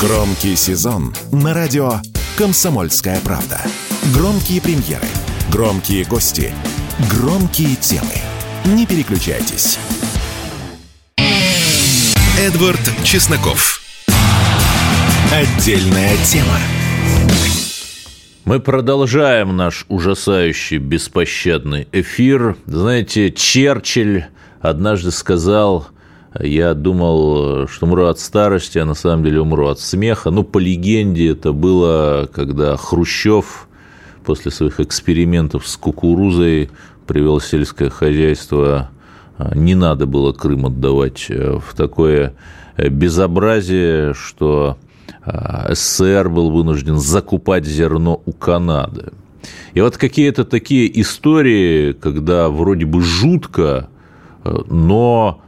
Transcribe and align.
Громкий 0.00 0.56
сезон 0.56 1.14
на 1.32 1.54
радио 1.54 1.92
«Комсомольская 2.36 3.18
правда». 3.20 3.58
Громкие 4.12 4.60
премьеры, 4.60 5.06
громкие 5.50 6.04
гости, 6.04 6.52
громкие 7.10 7.76
темы. 7.76 8.12
Не 8.66 8.84
переключайтесь. 8.84 9.78
Эдвард 12.38 12.80
Чесноков. 13.04 13.80
Отдельная 15.32 16.14
тема. 16.24 16.58
Мы 18.44 18.60
продолжаем 18.60 19.56
наш 19.56 19.86
ужасающий 19.88 20.76
беспощадный 20.76 21.88
эфир. 21.92 22.58
Знаете, 22.66 23.32
Черчилль 23.32 24.26
однажды 24.60 25.10
сказал, 25.10 25.88
я 26.40 26.74
думал, 26.74 27.68
что 27.68 27.86
умру 27.86 28.06
от 28.06 28.18
старости, 28.18 28.78
а 28.78 28.84
на 28.84 28.94
самом 28.94 29.24
деле 29.24 29.40
умру 29.40 29.68
от 29.68 29.80
смеха. 29.80 30.30
Ну, 30.30 30.42
по 30.44 30.58
легенде, 30.58 31.30
это 31.30 31.52
было, 31.52 32.28
когда 32.32 32.76
Хрущев 32.76 33.68
после 34.24 34.50
своих 34.50 34.80
экспериментов 34.80 35.66
с 35.66 35.76
кукурузой 35.76 36.70
привел 37.06 37.40
сельское 37.40 37.90
хозяйство. 37.90 38.90
Не 39.54 39.74
надо 39.74 40.06
было 40.06 40.32
Крым 40.32 40.66
отдавать 40.66 41.28
в 41.28 41.76
такое 41.76 42.34
безобразие, 42.76 44.14
что 44.14 44.76
СССР 45.24 46.28
был 46.28 46.50
вынужден 46.50 46.98
закупать 46.98 47.66
зерно 47.66 48.20
у 48.26 48.32
Канады. 48.32 49.12
И 49.74 49.80
вот 49.80 49.96
какие-то 49.96 50.44
такие 50.44 51.00
истории, 51.00 51.92
когда 51.92 52.48
вроде 52.48 52.86
бы 52.86 53.02
жутко, 53.02 53.88
но 54.42 55.42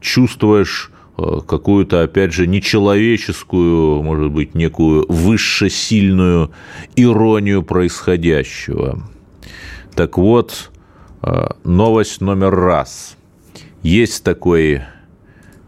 чувствуешь 0.00 0.90
какую-то, 1.16 2.02
опять 2.02 2.32
же, 2.32 2.46
нечеловеческую, 2.46 4.02
может 4.02 4.30
быть, 4.30 4.54
некую 4.54 5.04
высшесильную 5.08 6.50
иронию 6.96 7.62
происходящего. 7.62 9.02
Так 9.94 10.16
вот, 10.16 10.70
новость 11.64 12.20
номер 12.20 12.54
раз. 12.54 13.16
Есть 13.82 14.24
такой 14.24 14.82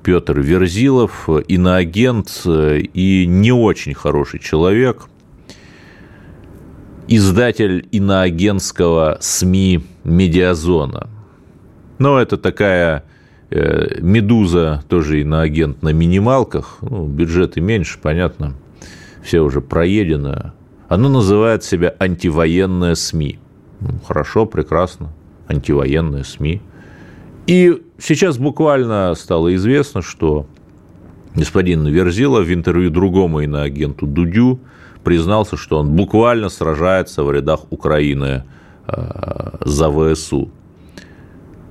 Петр 0.03 0.41
Верзилов, 0.41 1.29
иноагент 1.49 2.47
и 2.47 3.27
не 3.27 3.53
очень 3.53 3.95
хороший 3.95 4.41
человек, 4.41 5.09
издатель 7.09 7.87
иноагентского 7.93 9.19
СМИ 9.21 9.85
«Медиазона». 10.05 11.09
Но 11.99 12.19
это 12.19 12.39
такая 12.39 13.05
«Медуза», 14.01 14.83
тоже 14.89 15.21
иноагент 15.21 15.83
на 15.83 15.91
минималках, 15.91 16.79
ну, 16.83 17.07
бюджеты 17.07 17.61
меньше, 17.61 17.99
понятно, 18.01 18.55
все 19.23 19.41
уже 19.41 19.61
проедено. 19.61 20.53
Оно 20.89 21.09
называет 21.09 21.65
себя 21.65 21.95
антивоенное 21.99 22.95
СМИ. 22.95 23.39
Ну, 23.81 23.89
хорошо, 24.07 24.47
прекрасно, 24.47 25.09
антивоенное 25.49 26.25
СМИ– 26.25 26.61
и 27.47 27.83
сейчас 27.99 28.39
буквально 28.39 29.15
стало 29.17 29.55
известно, 29.57 30.03
что 30.03 30.47
господин 31.35 31.87
Верзилов 31.87 32.47
в 32.47 32.53
интервью 32.53 32.91
другому 32.91 33.41
иноагенту 33.41 34.07
Дудю 34.07 34.61
признался, 35.03 35.57
что 35.57 35.79
он 35.79 35.91
буквально 35.91 36.49
сражается 36.49 37.25
в 37.25 37.33
рядах 37.33 37.61
Украины 37.71 38.45
э, 38.87 39.51
за 39.65 39.91
ВСУ. 39.91 40.51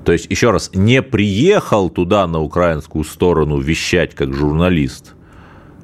То 0.06 0.12
есть, 0.12 0.28
еще 0.30 0.52
раз, 0.52 0.72
не 0.74 1.02
приехал 1.02 1.90
туда, 1.90 2.26
на 2.28 2.42
украинскую 2.42 3.04
сторону, 3.04 3.60
вещать 3.60 4.16
как 4.16 4.34
журналист, 4.34 5.14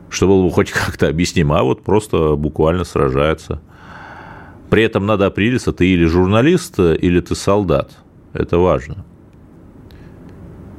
что 0.10 0.28
было 0.28 0.44
бы 0.44 0.52
хоть 0.52 0.72
как-то 0.72 1.08
объяснимо, 1.08 1.60
а 1.60 1.64
вот 1.64 1.84
просто 1.84 2.36
буквально 2.36 2.84
сражается. 2.84 3.62
При 4.70 4.84
этом 4.84 5.06
надо 5.06 5.28
определиться, 5.28 5.72
ты 5.72 5.88
или 5.88 6.06
журналист, 6.06 6.80
или 6.80 7.20
ты 7.20 7.36
солдат. 7.36 7.92
Это 8.34 8.58
важно. 8.58 9.06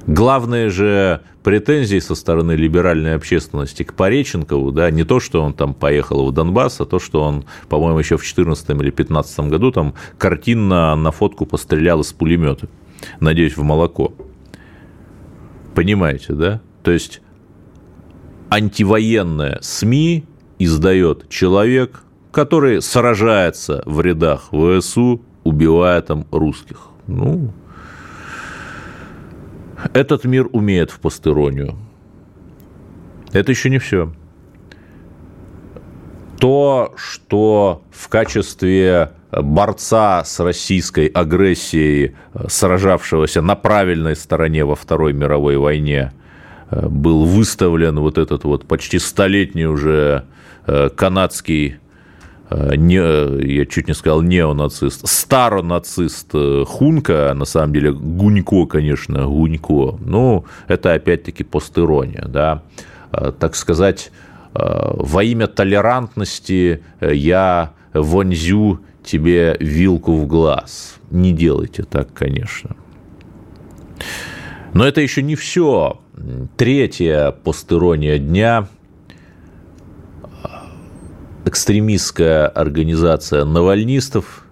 Главные 0.07 0.71
же 0.71 1.21
претензии 1.43 1.99
со 1.99 2.15
стороны 2.15 2.53
либеральной 2.53 3.15
общественности 3.15 3.83
к 3.83 3.95
Пореченкову, 3.95 4.73
да, 4.73 4.91
не 4.91 5.05
то, 5.05 5.21
что 5.21 5.43
он 5.43 5.53
там 5.53 5.75
поехал 5.75 6.27
в 6.27 6.33
Донбасс, 6.33 6.81
а 6.81 6.87
то, 6.87 6.99
что 6.99 7.23
он, 7.23 7.45
по-моему, 7.69 7.99
еще 7.99 8.17
в 8.17 8.21
2014 8.21 8.71
или 8.71 8.77
2015 8.77 9.41
году 9.41 9.71
там 9.71 9.95
картинно 10.19 10.95
на 10.97 11.11
фотку 11.11 11.47
пострелял 11.47 12.01
из 12.01 12.13
пулемета, 12.13 12.69
надеюсь, 13.21 13.57
в 13.57 13.63
молоко. 13.63 14.15
Понимаете, 15.75 16.33
да? 16.33 16.61
То 16.83 16.91
есть 16.91 17.21
антивоенное 18.51 19.59
СМИ 19.61 20.25
издает 20.59 21.29
человек, 21.29 22.03
который 22.33 22.83
сражается 22.83 23.83
в 23.87 24.01
рядах 24.01 24.51
ВСУ, 24.51 25.23
убивая 25.45 26.01
там 26.03 26.27
русских. 26.31 26.89
Ну, 27.07 27.53
этот 29.93 30.25
мир 30.25 30.49
умеет 30.53 30.91
в 30.91 31.01
постеронию. 31.01 31.77
Это 33.33 33.53
еще 33.53 33.71
не 33.71 33.79
все. 33.79 34.13
То, 36.39 36.95
что 36.97 37.83
в 37.91 38.09
качестве 38.09 39.13
борца 39.31 40.25
с 40.25 40.41
российской 40.41 41.07
агрессией, 41.07 42.15
сражавшегося 42.49 43.43
на 43.43 43.55
правильной 43.55 44.17
стороне 44.17 44.65
во 44.65 44.75
Второй 44.75 45.13
мировой 45.13 45.57
войне, 45.57 46.13
был 46.71 47.25
выставлен 47.25 47.99
вот 47.99 48.19
этот 48.19 48.45
вот 48.45 48.67
почти 48.67 48.99
столетний 48.99 49.67
уже 49.67 50.25
э, 50.67 50.91
канадский 50.95 51.79
Э, 52.51 52.75
не, 52.77 52.97
я 52.97 53.67
чуть 53.67 53.89
не 53.89 53.95
сказал 53.95 54.23
неонацист, 54.23 55.07
старонацист 55.07 56.31
э, 56.33 56.65
Хунка, 56.67 57.33
на 57.35 57.45
самом 57.45 57.73
деле 57.73 57.93
Гунько, 57.93 58.67
конечно, 58.67 59.27
Гунько, 59.27 59.99
ну, 60.01 60.45
это 60.67 60.95
опять-таки 60.95 61.45
постерония, 61.45 62.25
да, 62.27 62.63
э, 63.13 63.33
так 63.39 63.55
сказать, 63.57 64.11
во 64.55 65.23
имя 65.23 65.47
толерантности 65.47 66.83
я 67.01 67.75
вонзю 67.93 68.81
тебе 69.09 69.57
вилку 69.59 70.15
в 70.15 70.27
глаз. 70.27 70.97
Не 71.11 71.33
делайте 71.33 71.83
так, 71.83 72.13
конечно. 72.13 72.77
Но 74.75 74.87
это 74.87 75.01
еще 75.01 75.23
не 75.23 75.35
все. 75.35 76.01
Третья 76.57 77.33
постерония 77.33 78.19
дня– 78.19 78.69
экстремистская 81.49 82.47
организация 82.47 83.45
навальнистов 83.45 84.45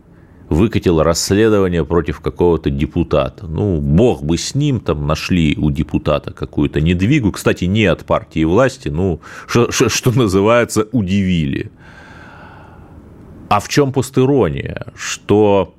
выкатила 0.49 1.05
расследование 1.05 1.84
против 1.84 2.21
какого-то 2.21 2.71
депутата. 2.71 3.47
Ну, 3.47 3.81
бог 3.81 4.23
бы 4.23 4.38
с 4.38 4.55
ним, 4.55 4.81
там 4.81 5.06
нашли 5.06 5.56
у 5.56 5.71
депутата 5.71 6.33
какую-то 6.33 6.81
недвигу. 6.81 7.33
Кстати, 7.33 7.65
не 7.65 7.84
от 7.87 8.05
партии 8.05 8.44
власти, 8.44 8.88
ну, 8.88 9.21
что, 9.47 9.71
что 9.71 10.12
называется, 10.12 10.88
удивили. 10.93 11.71
А 13.49 13.61
в 13.61 13.69
чем 13.69 13.93
постерония? 13.93 14.87
Что 14.95 15.75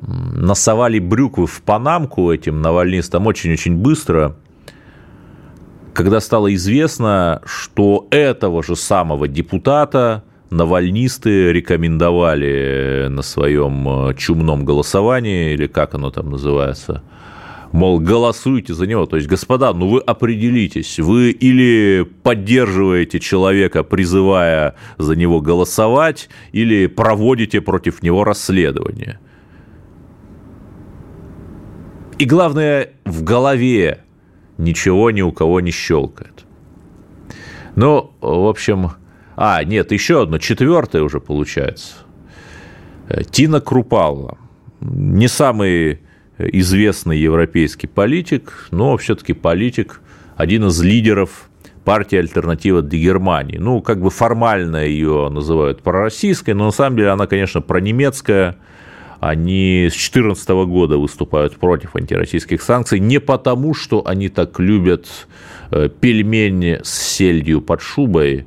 насовали 0.00 0.98
брюквы 0.98 1.46
в 1.46 1.62
панамку 1.62 2.32
этим 2.32 2.62
навальнистам 2.62 3.26
очень-очень 3.26 3.76
быстро, 3.76 4.36
когда 5.92 6.20
стало 6.20 6.54
известно, 6.54 7.42
что 7.44 8.06
этого 8.10 8.62
же 8.62 8.76
самого 8.76 9.28
депутата 9.28 10.24
навальнисты 10.50 11.52
рекомендовали 11.52 13.08
на 13.08 13.22
своем 13.22 14.08
э, 14.08 14.14
чумном 14.14 14.64
голосовании, 14.64 15.52
или 15.52 15.66
как 15.66 15.94
оно 15.94 16.10
там 16.10 16.30
называется, 16.30 17.02
мол, 17.72 18.00
голосуйте 18.00 18.74
за 18.74 18.86
него. 18.86 19.06
То 19.06 19.16
есть, 19.16 19.28
господа, 19.28 19.72
ну 19.72 19.88
вы 19.88 20.00
определитесь, 20.00 20.98
вы 20.98 21.30
или 21.30 22.04
поддерживаете 22.22 23.20
человека, 23.20 23.82
призывая 23.82 24.74
за 24.98 25.16
него 25.16 25.40
голосовать, 25.40 26.28
или 26.52 26.86
проводите 26.86 27.60
против 27.60 28.02
него 28.02 28.24
расследование. 28.24 29.18
И 32.18 32.24
главное, 32.26 32.90
в 33.04 33.22
голове 33.22 34.04
ничего 34.58 35.10
ни 35.10 35.22
у 35.22 35.32
кого 35.32 35.60
не 35.60 35.70
щелкает. 35.70 36.44
Ну, 37.76 38.12
в 38.20 38.46
общем, 38.48 38.90
а, 39.36 39.64
нет, 39.64 39.90
еще 39.92 40.22
одно, 40.22 40.38
четвертое 40.38 41.02
уже 41.02 41.18
получается. 41.18 41.94
Э, 43.08 43.22
Тина 43.24 43.60
Крупалова. 43.60 44.36
Не 44.80 45.28
самый 45.28 46.00
известный 46.52 47.18
европейский 47.18 47.86
политик, 47.86 48.68
но 48.70 48.96
все-таки 48.96 49.32
политик, 49.32 50.00
один 50.36 50.66
из 50.66 50.80
лидеров 50.80 51.48
партии 51.84 52.16
«Альтернатива 52.16 52.82
для 52.82 52.98
Германии». 52.98 53.58
Ну, 53.58 53.80
как 53.82 54.00
бы 54.00 54.10
формально 54.10 54.84
ее 54.86 55.28
называют 55.30 55.82
пророссийской, 55.82 56.54
но 56.54 56.66
на 56.66 56.70
самом 56.70 56.96
деле 56.96 57.10
она, 57.10 57.26
конечно, 57.26 57.60
пронемецкая. 57.60 58.56
Они 59.18 59.88
с 59.90 59.92
2014 59.92 60.48
года 60.66 60.96
выступают 60.96 61.56
против 61.56 61.94
антироссийских 61.94 62.62
санкций 62.62 63.00
не 63.00 63.20
потому, 63.20 63.74
что 63.74 64.06
они 64.06 64.30
так 64.30 64.58
любят 64.58 65.06
э, 65.70 65.90
пельмени 65.90 66.80
с 66.82 66.90
сельдью 66.90 67.60
под 67.60 67.82
шубой, 67.82 68.46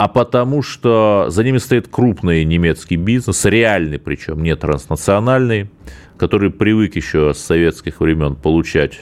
а 0.00 0.08
потому 0.08 0.62
что 0.62 1.26
за 1.28 1.44
ними 1.44 1.58
стоит 1.58 1.86
крупный 1.86 2.42
немецкий 2.46 2.96
бизнес, 2.96 3.44
реальный 3.44 3.98
причем, 3.98 4.42
не 4.42 4.56
транснациональный, 4.56 5.68
который 6.16 6.48
привык 6.48 6.96
еще 6.96 7.34
с 7.34 7.38
советских 7.38 8.00
времен 8.00 8.34
получать 8.34 8.98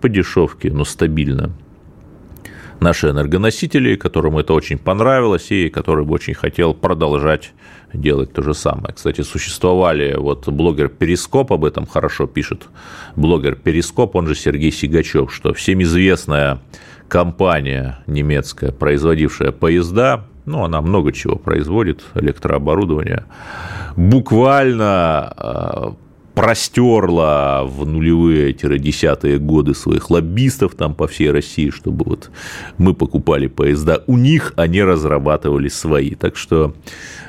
по 0.00 0.08
дешевке, 0.08 0.72
но 0.72 0.84
стабильно 0.84 1.52
наши 2.80 3.10
энергоносители, 3.10 3.94
которым 3.94 4.36
это 4.36 4.52
очень 4.52 4.78
понравилось 4.78 5.52
и 5.52 5.68
который 5.68 6.04
бы 6.04 6.14
очень 6.14 6.34
хотел 6.34 6.74
продолжать 6.74 7.52
делать 7.92 8.32
то 8.32 8.42
же 8.42 8.52
самое. 8.52 8.92
Кстати, 8.92 9.20
существовали, 9.20 10.16
вот 10.16 10.48
блогер 10.48 10.88
Перископ 10.88 11.52
об 11.52 11.64
этом 11.64 11.86
хорошо 11.86 12.26
пишет, 12.26 12.64
блогер 13.14 13.54
Перископ, 13.54 14.16
он 14.16 14.26
же 14.26 14.34
Сергей 14.34 14.72
Сигачев, 14.72 15.32
что 15.32 15.54
всем 15.54 15.82
известная 15.82 16.60
компания 17.06 18.02
немецкая, 18.08 18.72
производившая 18.72 19.52
поезда, 19.52 20.26
ну, 20.44 20.64
она 20.64 20.80
много 20.80 21.12
чего 21.12 21.36
производит, 21.36 22.02
электрооборудование, 22.14 23.24
буквально 23.96 25.32
а, 25.36 25.94
простерла 26.34 27.62
в 27.64 27.86
нулевые-десятые 27.86 29.38
годы 29.38 29.74
своих 29.74 30.10
лоббистов 30.10 30.74
там 30.74 30.94
по 30.94 31.06
всей 31.06 31.30
России, 31.30 31.70
чтобы 31.70 32.04
вот 32.06 32.30
мы 32.78 32.94
покупали 32.94 33.48
поезда 33.48 34.02
у 34.06 34.16
них, 34.16 34.54
они 34.56 34.82
разрабатывали 34.82 35.68
свои. 35.68 36.14
Так 36.14 36.36
что, 36.36 36.74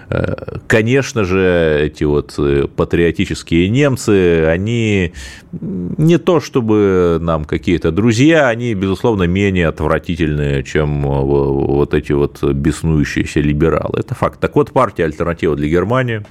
э, 0.10 0.58
конечно 0.68 1.26
же, 1.26 1.80
эти 1.82 2.06
вот 2.06 2.36
э, 2.38 2.68
патриотические 2.74 3.70
немцы, 3.70 4.46
они 4.46 5.14
не 5.52 6.18
то 6.18 6.40
чтобы 6.40 7.18
нам 7.22 7.44
какие-то 7.44 7.92
друзья, 7.92 8.48
они, 8.48 8.74
безусловно, 8.74 9.24
менее 9.24 9.68
отвратительные, 9.68 10.64
чем 10.64 11.02
вот 11.02 11.94
эти 11.94 12.14
вот 12.14 12.42
беснующиеся 12.42 13.42
либералы. 13.42 14.00
Это 14.00 14.16
факт. 14.16 14.40
Так 14.40 14.56
вот, 14.56 14.72
партия 14.72 15.04
«Альтернатива 15.06 15.56
для 15.56 15.68
Германии» 15.68 16.24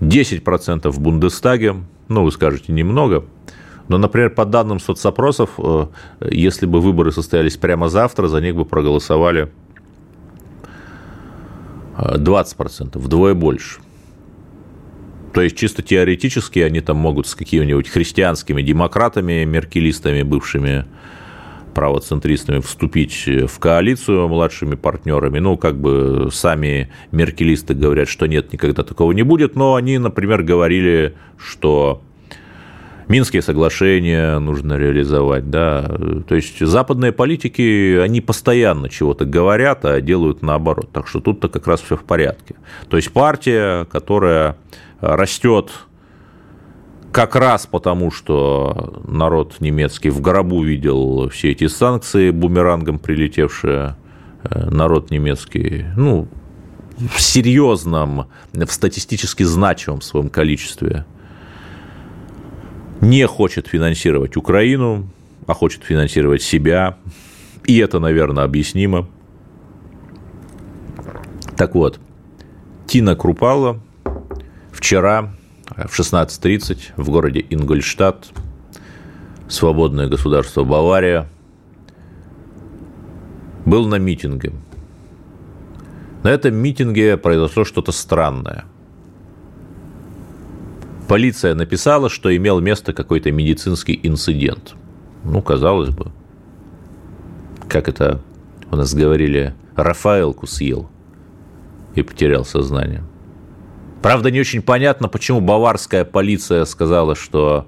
10% 0.00 0.90
в 0.90 1.00
Бундестаге, 1.00 1.76
ну, 2.08 2.24
вы 2.24 2.32
скажете, 2.32 2.72
немного, 2.72 3.24
но, 3.88 3.98
например, 3.98 4.30
по 4.30 4.44
данным 4.44 4.80
соцопросов, 4.80 5.50
э, 5.58 5.86
если 6.30 6.66
бы 6.66 6.80
выборы 6.80 7.12
состоялись 7.12 7.56
прямо 7.56 7.88
завтра, 7.88 8.28
за 8.28 8.40
них 8.40 8.56
бы 8.56 8.64
проголосовали 8.64 9.52
20%, 11.96 12.96
э, 12.96 12.98
вдвое 12.98 13.34
больше. 13.34 13.80
То 15.32 15.42
есть 15.42 15.56
чисто 15.56 15.82
теоретически 15.82 16.60
они 16.60 16.80
там 16.80 16.96
могут 16.96 17.26
с 17.26 17.34
какими-нибудь 17.34 17.88
христианскими 17.88 18.62
демократами, 18.62 19.44
меркелистами 19.44 20.22
бывшими 20.22 20.86
правоцентристами 21.76 22.60
вступить 22.60 23.26
в 23.26 23.58
коалицию 23.58 24.28
младшими 24.28 24.76
партнерами. 24.76 25.40
Ну, 25.40 25.58
как 25.58 25.78
бы 25.78 26.30
сами 26.32 26.88
меркелисты 27.12 27.74
говорят, 27.74 28.08
что 28.08 28.24
нет, 28.26 28.50
никогда 28.50 28.82
такого 28.82 29.12
не 29.12 29.22
будет, 29.22 29.56
но 29.56 29.74
они, 29.74 29.98
например, 29.98 30.42
говорили, 30.42 31.14
что 31.36 32.00
Минские 33.08 33.40
соглашения 33.40 34.38
нужно 34.40 34.78
реализовать, 34.78 35.48
да. 35.48 35.82
То 36.26 36.34
есть 36.34 36.58
западные 36.58 37.12
политики, 37.12 37.98
они 37.98 38.20
постоянно 38.20 38.88
чего-то 38.88 39.24
говорят, 39.24 39.84
а 39.84 40.00
делают 40.00 40.42
наоборот. 40.42 40.90
Так 40.92 41.06
что 41.06 41.20
тут-то 41.20 41.48
как 41.48 41.68
раз 41.68 41.82
все 41.82 41.96
в 41.96 42.02
порядке. 42.02 42.56
То 42.88 42.96
есть 42.96 43.12
партия, 43.12 43.84
которая 43.92 44.56
растет 45.00 45.70
как 47.16 47.34
раз 47.34 47.66
потому, 47.66 48.10
что 48.10 49.00
народ 49.08 49.54
немецкий 49.60 50.10
в 50.10 50.20
гробу 50.20 50.62
видел 50.62 51.30
все 51.30 51.52
эти 51.52 51.66
санкции, 51.66 52.30
бумерангом 52.30 52.98
прилетевшие, 52.98 53.96
э, 54.42 54.68
народ 54.68 55.10
немецкий, 55.10 55.86
ну, 55.96 56.28
в 56.98 57.18
серьезном, 57.18 58.26
в 58.52 58.70
статистически 58.70 59.44
значимом 59.44 60.02
своем 60.02 60.28
количестве 60.28 61.06
не 63.00 63.26
хочет 63.26 63.66
финансировать 63.66 64.36
Украину, 64.36 65.08
а 65.46 65.54
хочет 65.54 65.84
финансировать 65.84 66.42
себя. 66.42 66.98
И 67.64 67.78
это, 67.78 67.98
наверное, 67.98 68.44
объяснимо. 68.44 69.08
Так 71.56 71.74
вот, 71.74 71.98
Тина 72.86 73.16
Крупала 73.16 73.80
вчера 74.70 75.35
в 75.74 75.98
16.30 75.98 76.78
в 76.96 77.10
городе 77.10 77.44
Ингольштадт, 77.50 78.30
свободное 79.48 80.08
государство 80.08 80.64
Бавария, 80.64 81.28
был 83.64 83.86
на 83.86 83.96
митинге. 83.96 84.52
На 86.22 86.30
этом 86.30 86.54
митинге 86.54 87.16
произошло 87.16 87.64
что-то 87.64 87.92
странное. 87.92 88.64
Полиция 91.08 91.54
написала, 91.54 92.08
что 92.08 92.34
имел 92.36 92.60
место 92.60 92.92
какой-то 92.92 93.30
медицинский 93.30 93.98
инцидент. 94.02 94.74
Ну, 95.24 95.40
казалось 95.42 95.90
бы, 95.90 96.10
как 97.68 97.88
это 97.88 98.20
у 98.70 98.76
нас 98.76 98.92
говорили, 98.94 99.54
Рафаэлку 99.76 100.46
съел 100.46 100.88
и 101.94 102.02
потерял 102.02 102.44
сознание– 102.44 103.02
Правда, 104.06 104.30
не 104.30 104.38
очень 104.38 104.62
понятно, 104.62 105.08
почему 105.08 105.40
баварская 105.40 106.04
полиция 106.04 106.64
сказала, 106.64 107.16
что 107.16 107.66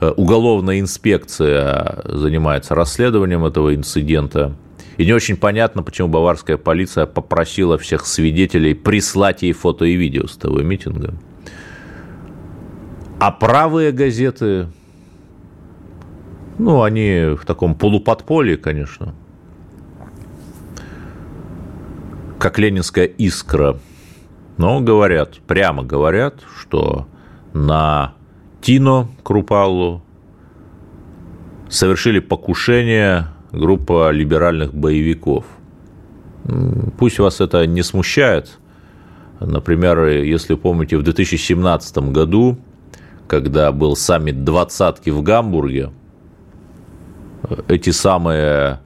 э, 0.00 0.12
уголовная 0.18 0.80
инспекция 0.80 2.02
занимается 2.04 2.74
расследованием 2.74 3.46
этого 3.46 3.74
инцидента. 3.74 4.54
И 4.98 5.06
не 5.06 5.14
очень 5.14 5.38
понятно, 5.38 5.82
почему 5.82 6.08
баварская 6.08 6.58
полиция 6.58 7.06
попросила 7.06 7.78
всех 7.78 8.04
свидетелей 8.04 8.74
прислать 8.74 9.40
ей 9.40 9.54
фото 9.54 9.86
и 9.86 9.94
видео 9.94 10.26
с 10.26 10.36
того 10.36 10.60
митинга. 10.60 11.14
А 13.18 13.30
правые 13.30 13.92
газеты, 13.92 14.68
ну, 16.58 16.82
они 16.82 17.34
в 17.34 17.46
таком 17.46 17.76
полуподполье, 17.76 18.58
конечно, 18.58 19.14
как 22.38 22.58
ленинская 22.58 23.06
искра– 23.06 23.78
но 24.56 24.80
говорят, 24.80 25.38
прямо 25.46 25.82
говорят, 25.82 26.40
что 26.56 27.06
на 27.52 28.14
Тино 28.60 29.08
Крупаллу 29.22 30.02
совершили 31.68 32.18
покушение 32.18 33.28
группа 33.50 34.10
либеральных 34.10 34.74
боевиков. 34.74 35.44
Пусть 36.98 37.18
вас 37.18 37.40
это 37.40 37.66
не 37.66 37.82
смущает. 37.82 38.58
Например, 39.40 40.06
если 40.06 40.54
помните, 40.54 40.96
в 40.96 41.02
2017 41.02 41.98
году, 42.10 42.58
когда 43.26 43.72
был 43.72 43.96
саммит 43.96 44.44
двадцатки 44.44 45.10
в 45.10 45.22
Гамбурге, 45.22 45.90
эти 47.68 47.90
самые 47.90 48.80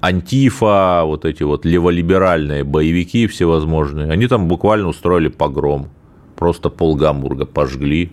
Антифа, 0.00 1.02
вот 1.04 1.24
эти 1.24 1.42
вот 1.42 1.64
леволиберальные 1.64 2.64
боевики 2.64 3.26
всевозможные, 3.26 4.10
они 4.10 4.26
там 4.26 4.48
буквально 4.48 4.88
устроили 4.88 5.28
погром. 5.28 5.88
Просто 6.36 6.70
пол 6.70 6.96
Гамбурга 6.96 7.46
пожгли. 7.46 8.12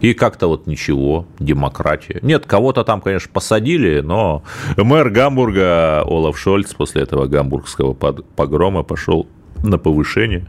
И 0.00 0.14
как-то 0.14 0.48
вот 0.48 0.66
ничего, 0.66 1.26
демократия. 1.38 2.18
Нет, 2.22 2.44
кого-то 2.44 2.82
там, 2.82 3.00
конечно, 3.00 3.30
посадили, 3.32 4.00
но 4.00 4.42
мэр 4.76 5.10
Гамбурга 5.10 6.02
Олаф 6.02 6.38
Шольц 6.38 6.74
после 6.74 7.02
этого 7.02 7.26
гамбургского 7.26 7.92
погрома 7.94 8.82
пошел 8.82 9.28
на 9.62 9.78
повышение. 9.78 10.48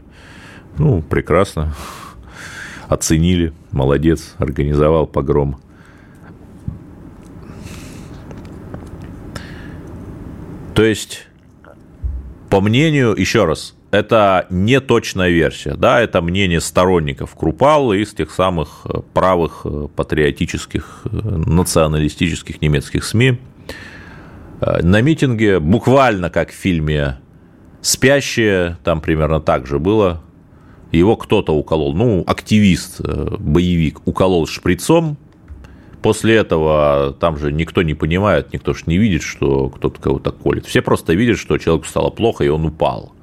Ну, 0.76 1.02
прекрасно. 1.02 1.72
Оценили, 2.88 3.52
молодец, 3.70 4.34
организовал 4.38 5.06
погром. 5.06 5.58
То 10.74 10.82
есть, 10.82 11.26
по 12.50 12.60
мнению, 12.60 13.14
еще 13.16 13.44
раз, 13.44 13.74
это 13.92 14.46
не 14.50 14.80
точная 14.80 15.30
версия, 15.30 15.74
да, 15.74 16.00
это 16.00 16.20
мнение 16.20 16.60
сторонников 16.60 17.36
Крупалы 17.36 18.02
из 18.02 18.12
тех 18.12 18.32
самых 18.32 18.80
э, 18.86 19.02
правых 19.12 19.60
э, 19.64 19.86
патриотических 19.94 21.02
э, 21.04 21.08
националистических 21.12 22.60
немецких 22.60 23.04
СМИ. 23.04 23.38
На 24.60 25.00
митинге 25.02 25.60
буквально 25.60 26.30
как 26.30 26.50
в 26.50 26.54
фильме 26.54 27.18
«Спящие», 27.82 28.78
там 28.82 29.00
примерно 29.00 29.40
так 29.40 29.66
же 29.66 29.78
было, 29.78 30.22
его 30.90 31.16
кто-то 31.16 31.54
уколол, 31.54 31.92
ну, 31.92 32.24
активист, 32.26 33.00
боевик 33.00 34.00
уколол 34.06 34.46
шприцом, 34.46 35.18
После 36.04 36.36
этого 36.36 37.16
там 37.18 37.38
же 37.38 37.50
никто 37.50 37.80
не 37.80 37.94
понимает, 37.94 38.52
никто 38.52 38.74
же 38.74 38.82
не 38.84 38.98
видит, 38.98 39.22
что 39.22 39.70
кто-то 39.70 39.98
кого-то 40.02 40.32
колет. 40.32 40.66
Все 40.66 40.82
просто 40.82 41.14
видят, 41.14 41.38
что 41.38 41.56
человеку 41.56 41.88
стало 41.88 42.10
плохо, 42.10 42.44
и 42.44 42.48
он 42.48 42.66
упал. 42.66 43.14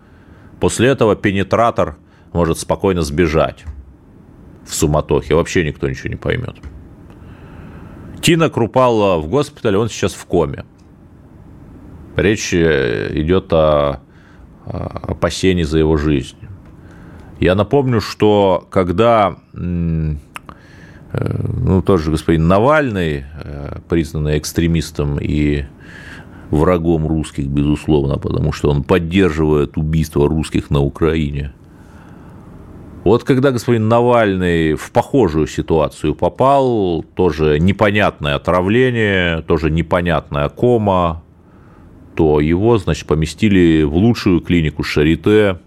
После 0.60 0.88
этого 0.88 1.16
пенетратор 1.16 1.98
может 2.34 2.58
спокойно 2.58 3.04
сбежать 3.04 3.66
в 4.66 4.74
суматохе. 4.74 5.36
Вообще 5.36 5.64
никто 5.64 5.88
ничего 5.88 6.10
не 6.10 6.16
поймет. 6.16 6.56
Тина 8.20 8.50
Крупала 8.50 9.20
в 9.20 9.28
госпитале, 9.28 9.78
он 9.78 9.88
сейчас 9.88 10.14
в 10.14 10.26
коме. 10.26 10.66
Речь 12.16 12.52
идет 12.52 13.54
о 13.54 14.00
опасений 14.66 15.66
за 15.66 15.78
его 15.78 15.98
жизнь. 15.98 16.38
Я 17.40 17.54
напомню, 17.54 18.02
что 18.02 18.68
когда 18.72 19.38
ну, 21.14 21.82
тот 21.82 22.00
же 22.02 22.12
господин 22.12 22.48
Навальный, 22.48 23.26
признанный 23.90 24.38
экстремистом 24.38 25.18
и 25.20 25.66
врагом 26.50 27.08
русских, 27.08 27.48
безусловно, 27.48 28.18
потому 28.18 28.52
что 28.52 28.70
он 28.70 28.84
поддерживает 28.84 29.78
убийство 29.78 30.28
русских 30.28 30.70
на 30.70 30.82
Украине. 30.82 31.54
Вот 33.04 33.24
когда 33.24 33.52
господин 33.52 33.88
Навальный 33.88 34.76
в 34.76 34.92
похожую 34.92 35.48
ситуацию 35.48 36.14
попал, 36.14 37.04
тоже 37.16 37.58
непонятное 37.60 38.36
отравление, 38.36 39.42
тоже 39.42 39.72
непонятная 39.72 40.50
кома, 40.50 41.24
то 42.16 42.40
его, 42.40 42.78
значит, 42.78 43.08
поместили 43.08 43.84
в 43.84 43.96
лучшую 43.96 44.42
клинику 44.42 44.84
Шарите. 44.84 45.58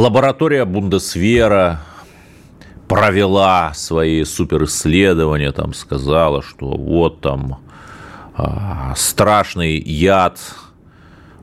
Лаборатория 0.00 0.64
Бундесвера 0.64 1.82
провела 2.88 3.74
свои 3.74 4.24
суперисследования, 4.24 5.52
там 5.52 5.74
сказала, 5.74 6.42
что 6.42 6.68
вот 6.68 7.20
там 7.20 7.58
а, 8.34 8.94
страшный 8.96 9.78
яд 9.78 10.40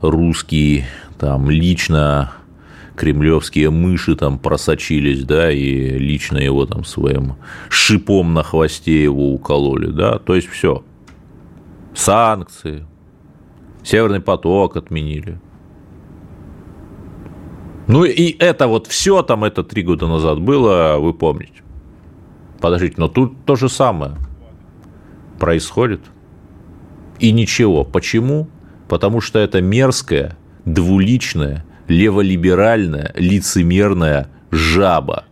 русский, 0.00 0.86
там 1.20 1.48
лично 1.48 2.32
кремлевские 2.96 3.70
мыши 3.70 4.16
там 4.16 4.40
просочились, 4.40 5.22
да, 5.22 5.52
и 5.52 5.96
лично 5.96 6.38
его 6.38 6.66
там 6.66 6.84
своим 6.84 7.36
шипом 7.68 8.34
на 8.34 8.42
хвосте 8.42 9.04
его 9.04 9.34
укололи, 9.34 9.86
да, 9.86 10.18
то 10.18 10.34
есть 10.34 10.48
все. 10.48 10.82
Санкции, 11.94 12.84
Северный 13.84 14.20
поток 14.20 14.76
отменили. 14.76 15.38
Ну 17.88 18.04
и 18.04 18.36
это 18.38 18.68
вот 18.68 18.86
все 18.86 19.22
там, 19.22 19.44
это 19.44 19.64
три 19.64 19.82
года 19.82 20.06
назад 20.06 20.40
было, 20.40 20.98
вы 20.98 21.14
помните. 21.14 21.62
Подождите, 22.60 22.94
но 22.98 23.08
тут 23.08 23.44
то 23.46 23.56
же 23.56 23.68
самое 23.68 24.16
происходит. 25.38 26.02
И 27.18 27.32
ничего. 27.32 27.84
Почему? 27.84 28.48
Потому 28.88 29.20
что 29.20 29.38
это 29.38 29.62
мерзкая, 29.62 30.36
двуличная, 30.64 31.64
леволиберальная, 31.88 33.12
лицемерная 33.16 34.28
жаба. 34.50 35.24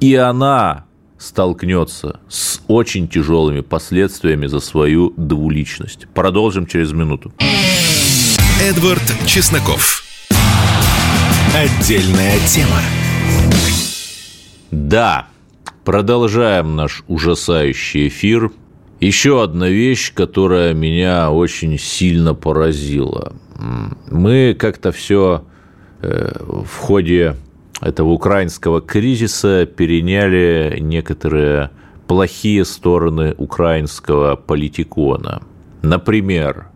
И 0.00 0.14
она 0.14 0.84
столкнется 1.18 2.20
с 2.28 2.60
очень 2.68 3.08
тяжелыми 3.08 3.62
последствиями 3.62 4.46
за 4.46 4.60
свою 4.60 5.14
двуличность. 5.16 6.08
Продолжим 6.12 6.66
через 6.66 6.92
минуту. 6.92 7.32
Эдвард 8.60 9.02
Чесноков. 9.26 10.05
Отдельная 11.54 12.38
тема. 12.46 12.80
Да, 14.70 15.26
продолжаем 15.84 16.76
наш 16.76 17.04
ужасающий 17.08 18.08
эфир. 18.08 18.50
Еще 19.00 19.42
одна 19.42 19.68
вещь, 19.68 20.12
которая 20.14 20.74
меня 20.74 21.30
очень 21.30 21.78
сильно 21.78 22.34
поразила. 22.34 23.34
Мы 24.10 24.56
как-то 24.58 24.92
все 24.92 25.44
э, 26.02 26.32
в 26.40 26.76
ходе 26.78 27.36
этого 27.80 28.08
украинского 28.08 28.80
кризиса 28.80 29.66
переняли 29.66 30.78
некоторые 30.80 31.70
плохие 32.06 32.64
стороны 32.64 33.34
украинского 33.36 34.36
политикона. 34.36 35.42
Например, 35.82 36.68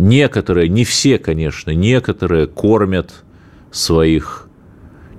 некоторые, 0.00 0.68
не 0.68 0.84
все, 0.84 1.18
конечно, 1.18 1.70
некоторые 1.70 2.46
кормят 2.46 3.24
своих 3.70 4.48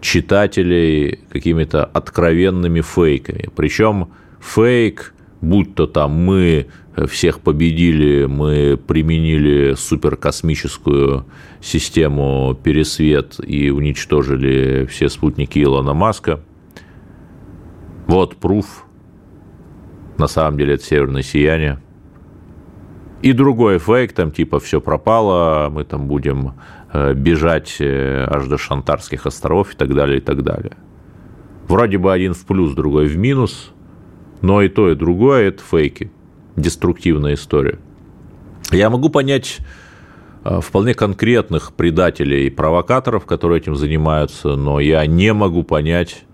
читателей 0.02 1.20
какими-то 1.30 1.86
откровенными 1.86 2.82
фейками. 2.82 3.50
Причем 3.56 4.10
фейк, 4.42 5.14
будь 5.40 5.76
то 5.76 5.88
там 5.88 6.12
мы 6.12 6.68
всех 7.08 7.40
победили, 7.40 8.26
мы 8.26 8.78
применили 8.78 9.76
суперкосмическую 9.76 11.26
систему 11.62 12.58
Пересвет 12.62 13.40
и 13.46 13.70
уничтожили 13.70 14.86
все 14.88 15.08
спутники 15.08 15.60
Илона 15.64 15.94
Маска. 15.94 16.42
Вот 18.08 18.36
пруф. 18.36 18.86
На 20.18 20.28
самом 20.28 20.58
деле 20.58 20.74
это 20.74 20.84
северное 20.84 21.22
сияние. 21.22 21.80
И 23.22 23.34
другой 23.34 23.78
фейк, 23.78 24.14
там 24.14 24.32
типа 24.32 24.60
все 24.60 24.82
пропало, 24.82 25.70
мы 25.70 25.84
там 25.84 26.08
будем 26.08 26.54
Э, 26.94 27.14
бежать 27.14 27.78
э, 27.80 28.26
аж 28.30 28.48
до 28.48 28.58
Шантарских 28.58 29.26
островов 29.26 29.74
и 29.74 29.78
так 29.78 29.96
далее, 29.96 30.18
и 30.18 30.22
так 30.22 30.44
далее. 30.44 30.76
Вроде 31.70 31.98
бы 31.98 32.12
один 32.12 32.34
в 32.34 32.46
плюс, 32.46 32.74
другой 32.74 33.08
в 33.08 33.18
минус, 33.18 33.72
но 34.42 34.62
и 34.62 34.68
то, 34.68 34.92
и 34.92 34.96
другое– 34.96 35.48
это 35.48 35.64
фейки, 35.64 36.12
деструктивная 36.58 37.36
история. 37.36 37.80
Я 38.72 38.90
могу 38.90 39.08
понять 39.08 39.60
э, 40.44 40.60
вполне 40.60 40.94
конкретных 40.94 41.72
предателей 41.72 42.48
и 42.48 42.50
провокаторов, 42.50 43.26
которые 43.26 43.62
этим 43.62 43.78
занимаются, 43.78 44.58
но 44.58 44.82
я 44.82 45.06
не 45.06 45.32
могу 45.32 45.64
понять 45.64 46.26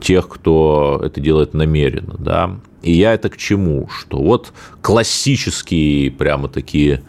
тех, 0.00 0.30
кто 0.30 0.98
это 1.04 1.20
делает 1.20 1.52
намеренно, 1.52 2.14
да. 2.18 2.58
И 2.82 2.92
я 2.92 3.14
это 3.14 3.28
к 3.28 3.36
чему? 3.36 3.88
Что 3.88 4.22
вот 4.22 4.52
классические 4.80 6.10
прямо 6.10 6.48
такие 6.48 7.02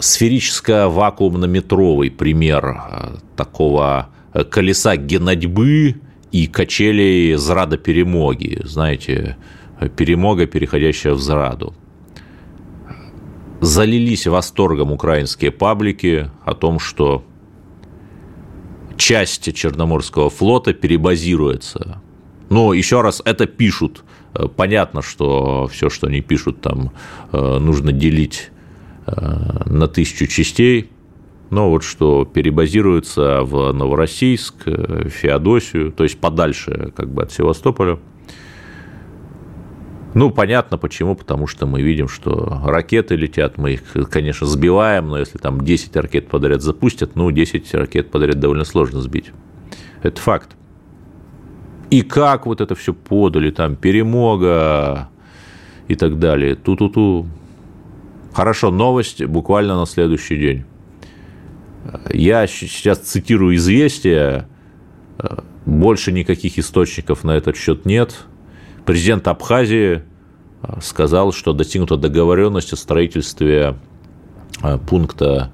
сферическо-вакуумно-метровый 0.00 2.10
пример 2.10 2.66
э, 2.66 3.16
такого 3.36 4.08
э, 4.34 4.44
колеса 4.44 4.96
генодьбы 4.96 6.00
и 6.32 6.46
качелей 6.46 7.34
зрада-перемоги, 7.34 8.60
знаете, 8.64 9.36
перемога, 9.96 10.46
переходящая 10.46 11.14
в 11.14 11.20
зраду. 11.20 11.74
Залились 13.60 14.26
восторгом 14.26 14.92
украинские 14.92 15.52
паблики 15.52 16.30
о 16.44 16.54
том, 16.54 16.80
что 16.80 17.24
часть 18.96 19.54
Черноморского 19.54 20.30
флота 20.30 20.72
перебазируется. 20.72 22.00
Но 22.52 22.72
еще 22.72 23.00
раз, 23.00 23.22
это 23.24 23.46
пишут. 23.46 24.04
Э, 24.34 24.46
понятно, 24.48 25.02
что 25.02 25.68
все, 25.72 25.90
что 25.90 26.06
они 26.06 26.20
пишут, 26.20 26.60
там 26.60 26.92
нужно 27.32 27.92
делить 27.92 28.52
Э, 29.04 29.62
на 29.66 29.88
тысячу 29.88 30.28
частей, 30.28 30.88
но 31.50 31.70
вот 31.70 31.82
что 31.82 32.24
перебазируется 32.24 33.42
в 33.42 33.72
Новороссийск, 33.72 34.54
э, 34.66 35.08
Феодосию, 35.08 35.90
то 35.90 36.04
есть 36.04 36.20
подальше 36.20 36.92
как 36.96 37.12
бы 37.12 37.22
от 37.22 37.32
Севастополя. 37.32 37.98
Ну, 40.14 40.30
понятно 40.30 40.78
почему, 40.78 41.16
потому 41.16 41.48
что 41.48 41.66
мы 41.66 41.82
видим, 41.82 42.06
что 42.06 42.60
ракеты 42.64 43.16
летят, 43.16 43.58
мы 43.58 43.72
их, 43.72 43.82
конечно, 44.08 44.46
сбиваем, 44.46 45.08
но 45.08 45.18
если 45.18 45.38
там 45.38 45.62
10 45.62 45.96
ракет 45.96 46.28
подряд 46.28 46.62
запустят, 46.62 47.16
ну, 47.16 47.30
10 47.30 47.74
ракет 47.74 48.10
подряд 48.10 48.38
довольно 48.38 48.64
сложно 48.64 49.00
сбить. 49.00 49.32
Это 50.02 50.20
факт. 50.20 50.50
И 51.92 52.02
как 52.02 52.46
вот 52.46 52.60
это 52.60 52.74
все 52.74 52.94
подали, 52.94 53.50
там, 53.50 53.76
перемога 53.76 55.08
и 55.88 55.94
так 55.94 56.18
далее, 56.18 56.54
ту-ту-ту, 56.56 57.26
Хорошо, 58.32 58.70
новость 58.70 59.22
буквально 59.24 59.78
на 59.78 59.86
следующий 59.86 60.38
день. 60.38 60.64
Я 62.10 62.46
сейчас 62.46 62.98
цитирую 62.98 63.56
известия, 63.56 64.48
больше 65.66 66.12
никаких 66.12 66.58
источников 66.58 67.24
на 67.24 67.32
этот 67.32 67.56
счет 67.56 67.84
нет. 67.84 68.24
Президент 68.86 69.28
Абхазии 69.28 70.02
э, 70.62 70.80
сказал, 70.80 71.32
что 71.32 71.52
достигнута 71.52 71.96
договоренность 71.96 72.72
о 72.72 72.76
строительстве 72.76 73.76
э, 74.62 74.78
пункта 74.78 75.52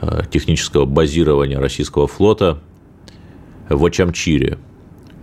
э, 0.00 0.22
технического 0.30 0.86
базирования 0.86 1.58
российского 1.58 2.06
флота 2.06 2.60
в 3.68 3.84
Очамчире. 3.84 4.58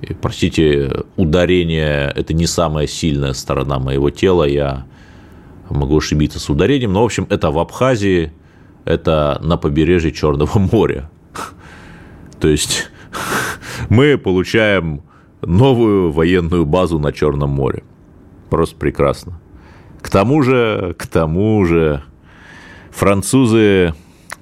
И, 0.02 0.14
простите, 0.14 1.04
ударение– 1.18 2.12
это 2.16 2.34
не 2.34 2.48
самая 2.48 2.88
сильная 2.88 3.34
сторона 3.34 3.80
моего 3.80 4.10
тела. 4.10 4.46
Я 4.46 4.86
могу 5.70 5.98
ошибиться 5.98 6.40
с 6.40 6.50
ударением, 6.50 6.94
но, 6.94 7.02
в 7.02 7.06
общем, 7.06 7.28
это 7.30 7.52
в 7.52 7.60
Абхазии, 7.60 8.32
это 8.86 9.40
на 9.44 9.58
побережье 9.58 10.12
Черного 10.12 10.60
моря. 10.72 11.10
То 12.40 12.48
есть 12.48 12.90
мы 13.90 14.18
получаем 14.18 15.04
новую 15.42 16.12
военную 16.12 16.66
базу 16.66 17.00
на 17.00 17.12
Черном 17.12 17.50
море. 17.50 17.84
Просто 18.50 18.76
прекрасно. 18.76 19.40
К 20.02 20.10
тому 20.10 20.42
же, 20.44 20.96
к 20.98 21.08
тому 21.08 21.66
же, 21.66 22.04
французы 22.90 23.94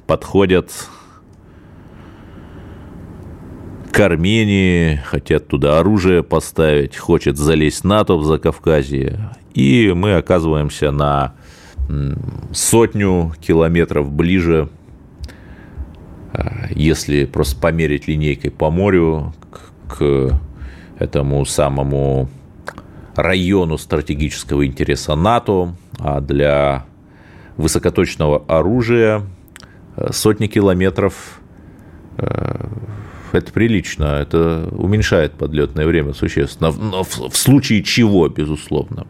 подходят 0.06 0.72
к 3.91 4.00
Армении, 4.00 5.01
хотят 5.06 5.48
туда 5.48 5.79
оружие 5.79 6.24
поставить, 6.24 6.98
хочет 6.98 7.38
залезть 7.38 7.84
НАТО 7.84 8.15
в 8.15 8.24
Закавказье. 8.24 9.32
И 9.53 9.91
мы 9.96 10.15
оказываемся 10.15 10.91
на 10.91 11.34
сотню 12.53 13.34
километров 13.41 14.12
ближе, 14.12 14.70
а, 16.34 16.67
если 16.70 17.25
просто 17.25 17.60
померить 17.60 18.08
линейкой 18.08 18.51
по 18.51 18.70
морю 18.70 19.34
к, 19.88 20.39
этому 21.00 21.46
самому 21.46 22.27
району 23.15 23.77
стратегического 23.77 24.65
интереса 24.65 25.15
НАТО, 25.15 25.75
а 26.00 26.22
для 26.22 26.86
высокоточного 27.56 28.44
оружия 28.48 29.24
э, 29.96 30.12
сотни 30.12 30.48
километров 30.48 31.39
э, 32.17 32.65
это 33.34 33.51
прилично, 33.51 34.19
это 34.22 34.69
уменьшает 34.72 35.34
подлетное 35.34 35.86
время 35.86 36.13
существенно, 36.13 36.72
но 36.72 37.03
в, 37.03 37.29
в 37.29 37.36
случае 37.36 37.84
чего, 37.84 38.27
безусловно. 38.29 39.07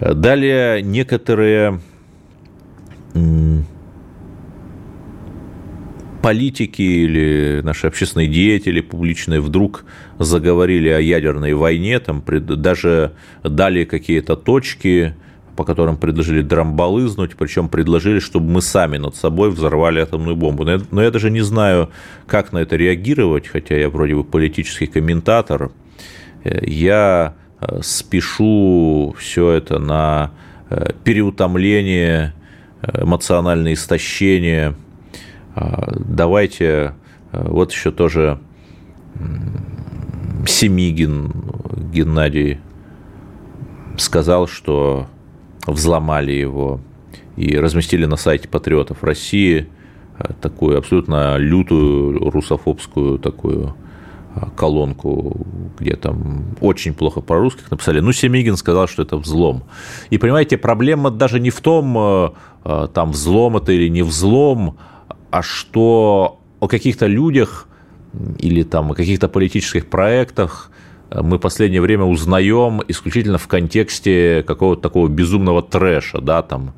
Далее 0.00 0.82
некоторые 0.82 1.80
политики 6.22 6.82
или 6.82 7.60
наши 7.62 7.86
общественные 7.86 8.28
деятели 8.28 8.80
публичные 8.80 9.40
вдруг 9.40 9.84
заговорили 10.18 10.88
о 10.88 11.00
ядерной 11.00 11.52
войне, 11.54 11.98
там 11.98 12.22
даже 12.26 13.12
дали 13.42 13.84
какие-то 13.84 14.36
точки, 14.36 15.14
по 15.56 15.64
которым 15.64 15.96
предложили 15.96 16.42
драмбалызнуть, 16.42 17.36
причем 17.36 17.68
предложили, 17.68 18.20
чтобы 18.20 18.50
мы 18.50 18.62
сами 18.62 18.96
над 18.96 19.16
собой 19.16 19.50
взорвали 19.50 20.00
атомную 20.00 20.36
бомбу. 20.36 20.64
Но 20.64 20.72
я, 20.72 20.80
но 20.90 21.02
я 21.02 21.10
даже 21.10 21.30
не 21.30 21.42
знаю, 21.42 21.90
как 22.26 22.52
на 22.52 22.58
это 22.58 22.76
реагировать, 22.76 23.48
хотя 23.48 23.76
я 23.76 23.88
вроде 23.88 24.14
бы 24.14 24.24
политический 24.24 24.86
комментатор. 24.86 25.70
Я 26.44 27.34
э, 27.60 27.80
спешу 27.82 29.14
все 29.18 29.50
это 29.50 29.78
на 29.78 30.30
э, 30.70 30.92
переутомление, 31.04 32.34
э, 32.82 33.02
эмоциональное 33.02 33.74
истощение. 33.74 34.74
Давайте 35.54 36.94
вот 37.30 37.72
еще 37.72 37.90
тоже 37.90 38.38
Семигин 40.46 41.30
Геннадий 41.92 42.58
сказал, 43.98 44.46
что 44.46 45.08
взломали 45.66 46.32
его 46.32 46.80
и 47.36 47.56
разместили 47.56 48.06
на 48.06 48.16
сайте 48.16 48.48
патриотов 48.48 49.02
России 49.02 49.68
э, 50.18 50.32
такую 50.40 50.78
абсолютно 50.78 51.36
лютую 51.36 52.30
русофобскую 52.30 53.18
такую 53.18 53.74
э, 54.34 54.40
колонку, 54.56 55.46
где 55.78 55.96
там 55.96 56.44
очень 56.60 56.94
плохо 56.94 57.20
про 57.20 57.38
русских 57.38 57.70
написали. 57.70 58.00
Ну, 58.00 58.12
Семигин 58.12 58.56
сказал, 58.56 58.86
что 58.86 59.02
это 59.02 59.16
взлом. 59.16 59.64
И, 60.10 60.18
понимаете, 60.18 60.58
проблема 60.58 61.10
даже 61.10 61.40
не 61.40 61.50
в 61.50 61.60
том, 61.60 61.96
э, 61.98 62.88
там, 62.92 63.12
взлом 63.12 63.56
это 63.56 63.72
или 63.72 63.88
не 63.88 64.02
взлом, 64.02 64.76
а 65.30 65.42
что 65.42 66.40
о 66.60 66.68
каких-то 66.68 67.06
людях 67.06 67.66
или 68.38 68.62
там 68.62 68.92
о 68.92 68.94
каких-то 68.94 69.28
политических 69.28 69.86
проектах 69.86 70.70
мы 71.20 71.38
последнее 71.38 71.80
время 71.80 72.04
узнаем 72.04 72.80
исключительно 72.88 73.38
в 73.38 73.48
контексте 73.48 74.44
какого-то 74.46 74.82
такого 74.82 75.08
безумного 75.08 75.62
трэша, 75.62 76.20
да, 76.20 76.42
там, 76.42 76.74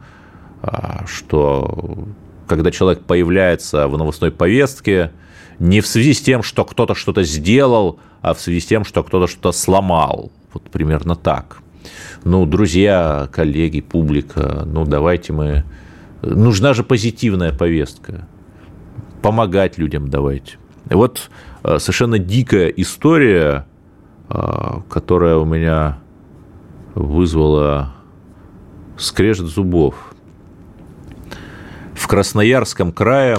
а, 0.62 1.04
что 1.06 2.06
когда 2.46 2.70
человек 2.70 3.02
появляется 3.04 3.88
в 3.88 3.96
новостной 3.96 4.30
повестке, 4.30 5.12
не 5.58 5.80
в 5.80 5.86
связи 5.86 6.14
с 6.14 6.20
тем, 6.20 6.42
что 6.42 6.64
кто-то 6.64 6.94
что-то 6.94 7.22
сделал, 7.22 8.00
а 8.22 8.34
в 8.34 8.40
связи 8.40 8.60
с 8.60 8.66
тем, 8.66 8.84
что 8.84 9.02
кто-то 9.02 9.26
что-то 9.26 9.52
сломал. 9.52 10.32
Вот 10.52 10.64
примерно 10.70 11.14
так. 11.14 11.58
Ну, 12.24 12.46
друзья, 12.46 13.28
коллеги, 13.32 13.80
публика, 13.80 14.64
ну, 14.66 14.84
давайте 14.84 15.32
мы... 15.32 15.64
Нужна 16.22 16.72
же 16.72 16.82
позитивная 16.82 17.52
повестка. 17.52 18.26
Помогать 19.20 19.78
людям 19.78 20.08
давайте. 20.08 20.56
Вот 20.86 21.30
э, 21.62 21.78
совершенно 21.78 22.18
дикая 22.18 22.68
история 22.68 23.66
которая 24.28 25.36
у 25.36 25.44
меня 25.44 25.98
вызвала 26.94 27.94
скрежет 28.96 29.46
зубов. 29.46 30.14
В 31.94 32.06
Красноярском 32.06 32.92
крае, 32.92 33.38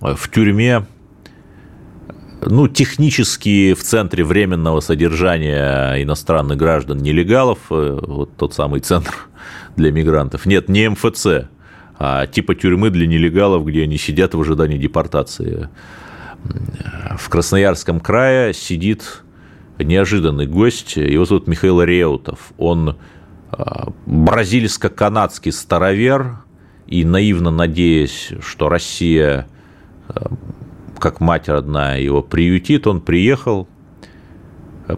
в 0.00 0.30
тюрьме, 0.30 0.86
ну, 2.44 2.68
технически 2.68 3.74
в 3.74 3.82
центре 3.82 4.24
временного 4.24 4.80
содержания 4.80 6.02
иностранных 6.02 6.58
граждан 6.58 6.98
нелегалов, 6.98 7.58
э, 7.70 7.98
вот 8.02 8.36
тот 8.36 8.54
самый 8.54 8.80
центр 8.80 9.14
для 9.76 9.92
мигрантов, 9.92 10.46
нет, 10.46 10.68
не 10.68 10.88
МФЦ, 10.88 11.26
а 11.98 12.26
типа 12.26 12.54
тюрьмы 12.54 12.90
для 12.90 13.06
нелегалов, 13.06 13.64
где 13.64 13.84
они 13.84 13.96
сидят 13.96 14.34
в 14.34 14.40
ожидании 14.40 14.78
депортации. 14.78 15.68
В 17.16 17.28
Красноярском 17.28 18.00
крае 18.00 18.52
сидит 18.52 19.22
неожиданный 19.84 20.46
гость. 20.46 20.96
Его 20.96 21.24
зовут 21.24 21.46
Михаил 21.46 21.82
Реутов. 21.82 22.52
Он 22.58 22.96
а, 23.50 23.92
бразильско-канадский 24.06 25.52
старовер, 25.52 26.38
и 26.86 27.04
наивно 27.04 27.50
надеясь, 27.50 28.32
что 28.40 28.68
Россия, 28.68 29.46
а, 30.08 30.32
как 30.98 31.20
мать 31.20 31.48
родная, 31.48 32.00
его 32.00 32.22
приютит, 32.22 32.86
он 32.86 33.00
приехал, 33.00 33.68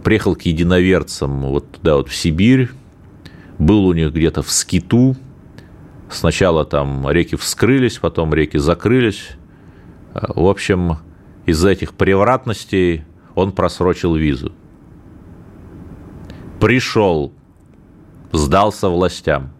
приехал 0.05 0.37
к 0.37 0.43
единоверцам 0.43 1.43
вот 1.43 1.73
туда 1.73 1.97
вот 1.97 2.09
в 2.09 2.15
Сибирь, 2.15 2.71
был 3.59 3.87
у 3.87 3.93
них 3.93 4.13
где-то 4.13 4.43
в 4.43 4.51
Скиту, 4.51 5.17
сначала 6.09 6.65
там 6.65 7.11
реки 7.11 7.37
вскрылись, 7.37 7.99
потом 7.99 8.33
реки 8.33 8.59
закрылись. 8.59 9.31
В 10.13 10.47
общем, 10.47 10.99
из-за 11.45 11.71
этих 11.71 11.95
превратностей 11.95 13.05
он 13.35 13.51
просрочил 13.51 14.15
визу 14.15 14.53
пришел, 16.65 17.31
сдался 18.33 18.89
властям, 18.89 19.51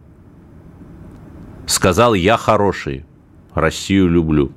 сказал, 1.67 2.15
я 2.15 2.39
хороший, 2.39 3.05
Россию 3.53 4.09
люблю. 4.09 4.53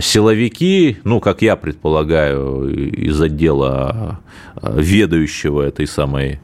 Силовики, 0.00 0.98
ну, 1.02 1.18
как 1.18 1.42
я 1.42 1.56
предполагаю, 1.56 2.68
из 2.68 3.20
отдела 3.20 4.20
э, 4.62 4.80
ведающего 4.80 5.62
этой 5.62 5.88
самой 5.88 6.38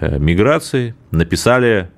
э, 0.00 0.18
миграции, 0.18 0.96
написали, 1.12 1.88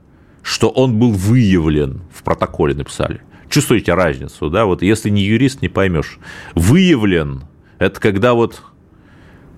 что 0.42 0.68
он 0.68 0.98
был 0.98 1.12
выявлен, 1.12 2.02
в 2.12 2.22
протоколе 2.22 2.74
написали. 2.74 3.22
Чувствуете 3.48 3.94
разницу, 3.94 4.50
да? 4.50 4.66
Вот 4.66 4.82
если 4.82 5.08
не 5.08 5.22
юрист, 5.22 5.62
не 5.62 5.70
поймешь. 5.70 6.18
Выявлен– 6.54 7.44
это 7.78 7.98
когда 7.98 8.34
вот 8.34 8.60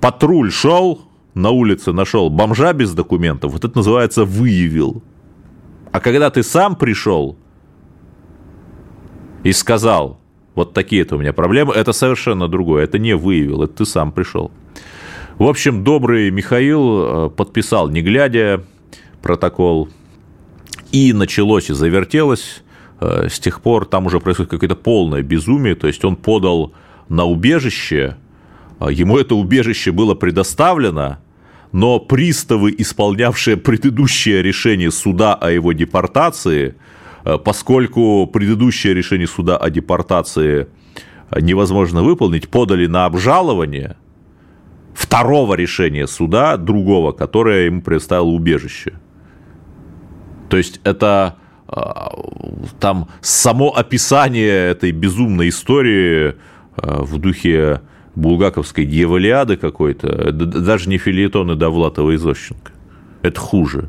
патруль 0.01 0.53
шел, 0.53 1.09
на 1.35 1.51
улице 1.51 1.92
нашел 1.92 2.31
бомжа 2.31 2.73
без 2.73 2.92
документов, 2.92 3.53
вот 3.53 3.64
это 3.64 3.77
называется 3.77 4.25
выявил. 4.25 5.03
А 5.90 6.01
когда 6.01 6.31
ты 6.31 6.42
сам 6.42 6.77
пришел 6.77 7.37
и 9.42 9.53
сказал, 9.53 10.21
вот 10.55 10.75
такие-то 10.75 11.16
у 11.16 11.18
меня 11.18 11.33
проблемы, 11.33 11.75
это 11.75 11.92
совершенно 11.92 12.49
другое, 12.49 12.85
это 12.85 12.99
не 12.99 13.14
выявил, 13.14 13.62
это 13.62 13.75
ты 13.79 13.85
сам 13.85 14.12
пришел. 14.12 14.51
В 15.38 15.45
общем, 15.45 15.83
добрый 15.83 16.31
Михаил 16.31 17.27
э, 17.27 17.31
подписал, 17.31 17.88
не 17.88 18.03
глядя, 18.03 18.62
протокол, 19.23 19.88
и 20.92 21.12
началось 21.12 21.71
и 21.71 21.75
завертелось. 21.75 22.62
Э, 23.01 23.29
с 23.29 23.38
тех 23.38 23.62
пор 23.62 23.87
там 23.87 24.07
уже 24.07 24.21
происходит 24.21 24.51
какое-то 24.51 24.77
полное 24.77 25.23
безумие, 25.23 25.75
то 25.75 25.87
есть 25.87 26.05
он 26.05 26.16
подал 26.16 26.73
на 27.09 27.25
убежище, 27.25 28.16
а 28.79 28.90
ему 28.90 29.18
это 29.18 29.35
убежище 29.35 29.90
было 29.90 30.14
предоставлено, 30.14 31.18
но 31.72 31.98
приставы, 31.98 32.74
исполнявшие 32.76 33.56
предыдущее 33.56 34.42
решение 34.42 34.90
суда 34.90 35.35
о 35.35 35.50
его 35.50 35.72
депортации, 35.72 36.74
э, 37.24 37.38
поскольку 37.38 38.26
предыдущее 38.26 38.94
решение 38.94 39.26
суда 39.26 39.56
о 39.56 39.70
депортации 39.70 40.68
невозможно 41.40 42.02
выполнить, 42.02 42.48
подали 42.48 42.87
на 42.87 43.06
обжалование 43.06 43.96
второго 44.94 45.54
решения 45.54 46.06
суда, 46.06 46.56
другого, 46.56 47.12
которое 47.12 47.66
ему 47.66 47.80
представило 47.80 48.28
убежище. 48.28 48.92
То 50.48 50.58
есть 50.58 50.80
это 50.85 51.37
э, 51.68 51.80
там 52.78 53.08
само 53.22 53.74
описание 53.74 54.70
этой 54.70 54.92
безумной 54.92 55.48
истории 55.48 56.28
э, 56.28 56.35
в 56.76 57.18
духе 57.18 57.80
булгаковской 58.14 58.85
дьяволиады 58.85 59.57
какой-то, 59.57 60.33
даже 60.33 60.88
не 60.88 60.98
филиетоны 60.98 61.55
Довлатова 61.55 62.11
и 62.11 62.16
Зощенко. 62.16 62.72
Это 63.22 63.40
хуже. 63.40 63.88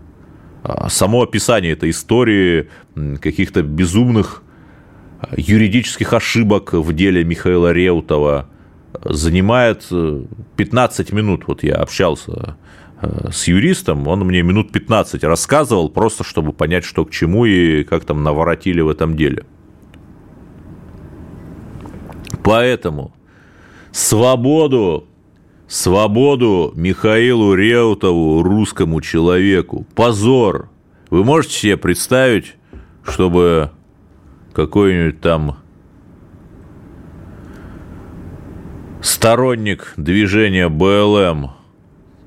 А 0.63 0.89
само 0.89 1.23
описание 1.23 1.73
этой 1.73 1.89
истории 1.89 2.69
каких-то 3.19 3.63
безумных 3.63 4.43
а, 5.19 5.29
юридических 5.36 6.13
ошибок 6.13 6.73
в 6.73 6.93
деле 6.93 7.23
Михаила 7.23 7.73
Реутова, 7.73 8.47
занимает 9.03 9.89
15 10.55 11.12
минут. 11.13 11.43
Вот 11.47 11.63
я 11.63 11.75
общался 11.75 12.55
с 13.29 13.47
юристом, 13.47 14.07
он 14.07 14.21
мне 14.21 14.43
минут 14.43 14.71
15 14.71 15.23
рассказывал, 15.23 15.89
просто 15.89 16.23
чтобы 16.23 16.53
понять, 16.53 16.86
что 16.86 17.03
к 17.05 17.12
чему 17.12 17.45
и 17.45 17.83
как 17.83 18.05
там 18.05 18.23
наворотили 18.23 18.81
в 18.81 18.88
этом 18.88 19.17
деле. 19.17 19.43
Поэтому 22.43 23.13
свободу, 23.93 25.08
свободу 25.67 26.73
Михаилу 26.75 27.53
Реутову, 27.53 28.43
русскому 28.43 28.99
человеку. 28.99 29.86
Позор. 29.95 30.69
Вы 31.10 31.23
можете 31.23 31.53
себе 31.53 31.77
представить, 31.77 32.56
чтобы 33.03 33.71
какой-нибудь 34.53 35.21
там 35.21 35.58
сторонник 39.01 39.93
движения 39.95 40.69
БЛМ 40.69 41.51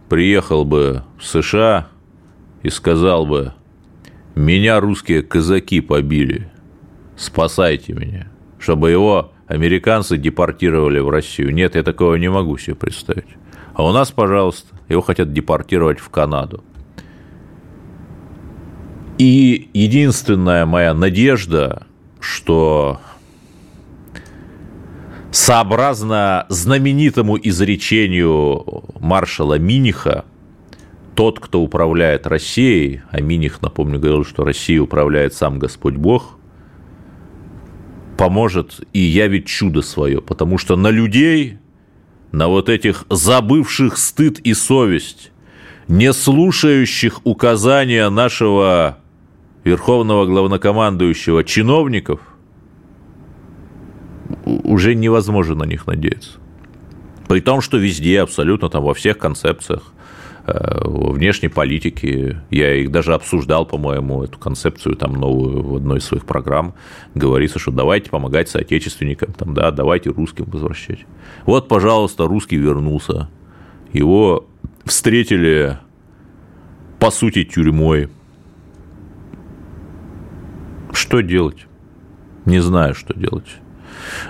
приехал 0.08 0.64
бы 0.64 1.02
в 1.18 1.24
США 1.26 1.88
и 2.62 2.70
сказал 2.70 3.26
бы, 3.26 3.54
меня 4.36 4.78
русские 4.78 5.22
казаки 5.22 5.80
побили, 5.80 6.48
спасайте 7.16 7.92
меня, 7.92 8.30
чтобы 8.58 8.90
его 8.90 9.32
американцы 9.46 10.16
депортировали 10.16 10.98
в 10.98 11.08
Россию. 11.08 11.52
Нет, 11.54 11.74
я 11.74 11.82
такого 11.82 12.14
не 12.16 12.28
могу 12.28 12.58
себе 12.58 12.76
представить. 12.76 13.28
А 13.74 13.84
у 13.84 13.92
нас, 13.92 14.10
пожалуйста, 14.10 14.76
его 14.88 15.02
хотят 15.02 15.32
депортировать 15.32 15.98
в 15.98 16.08
Канаду. 16.08 16.64
И 19.18 19.70
единственная 19.72 20.66
моя 20.66 20.92
надежда, 20.92 21.86
что 22.20 23.00
сообразно 25.30 26.46
знаменитому 26.48 27.38
изречению 27.38 28.84
маршала 29.00 29.58
Миниха, 29.58 30.24
тот, 31.14 31.40
кто 31.40 31.62
управляет 31.62 32.26
Россией, 32.26 33.00
а 33.10 33.20
Миних, 33.22 33.62
напомню, 33.62 33.98
говорил, 33.98 34.24
что 34.24 34.44
Россией 34.44 34.80
управляет 34.80 35.32
сам 35.32 35.58
Господь 35.58 35.94
Бог, 35.94 36.35
поможет 38.16 38.80
и 38.92 38.98
явит 38.98 39.46
чудо 39.46 39.82
свое, 39.82 40.20
потому 40.20 40.58
что 40.58 40.76
на 40.76 40.88
людей, 40.88 41.58
на 42.32 42.48
вот 42.48 42.68
этих 42.68 43.04
забывших 43.10 43.96
стыд 43.96 44.38
и 44.40 44.54
совесть, 44.54 45.32
не 45.88 46.12
слушающих 46.12 47.20
указания 47.24 48.08
нашего 48.08 48.98
верховного 49.64 50.26
главнокомандующего 50.26 51.44
чиновников– 51.44 52.20
уже 54.44 54.94
невозможно 54.94 55.54
на 55.54 55.64
них 55.64 55.86
надеяться. 55.86 56.38
При 57.28 57.40
том, 57.40 57.60
что 57.60 57.76
везде, 57.76 58.20
абсолютно 58.20 58.68
там 58.68 58.84
во 58.84 58.94
всех 58.94 59.18
концепциях 59.18 59.92
внешней 60.46 61.48
политики, 61.48 62.40
я 62.50 62.74
их 62.74 62.90
даже 62.92 63.14
обсуждал, 63.14 63.66
по-моему, 63.66 64.22
эту 64.22 64.38
концепцию 64.38 64.94
там 64.94 65.14
новую 65.14 65.62
в 65.62 65.76
одной 65.76 65.98
из 65.98 66.04
своих 66.04 66.24
программ, 66.24 66.74
говорится, 67.14 67.58
что 67.58 67.72
давайте 67.72 68.10
помогать 68.10 68.48
соотечественникам, 68.48 69.32
там, 69.32 69.54
да, 69.54 69.70
давайте 69.70 70.10
русским 70.10 70.44
возвращать. 70.44 71.04
Вот, 71.46 71.68
пожалуйста, 71.68 72.26
русский 72.26 72.56
вернулся, 72.56 73.28
его 73.92 74.46
встретили, 74.84 75.78
по 77.00 77.10
сути, 77.10 77.44
тюрьмой. 77.44 78.08
Что 80.92 81.20
делать? 81.22 81.66
Не 82.44 82.60
знаю, 82.60 82.94
что 82.94 83.18
делать. 83.18 83.56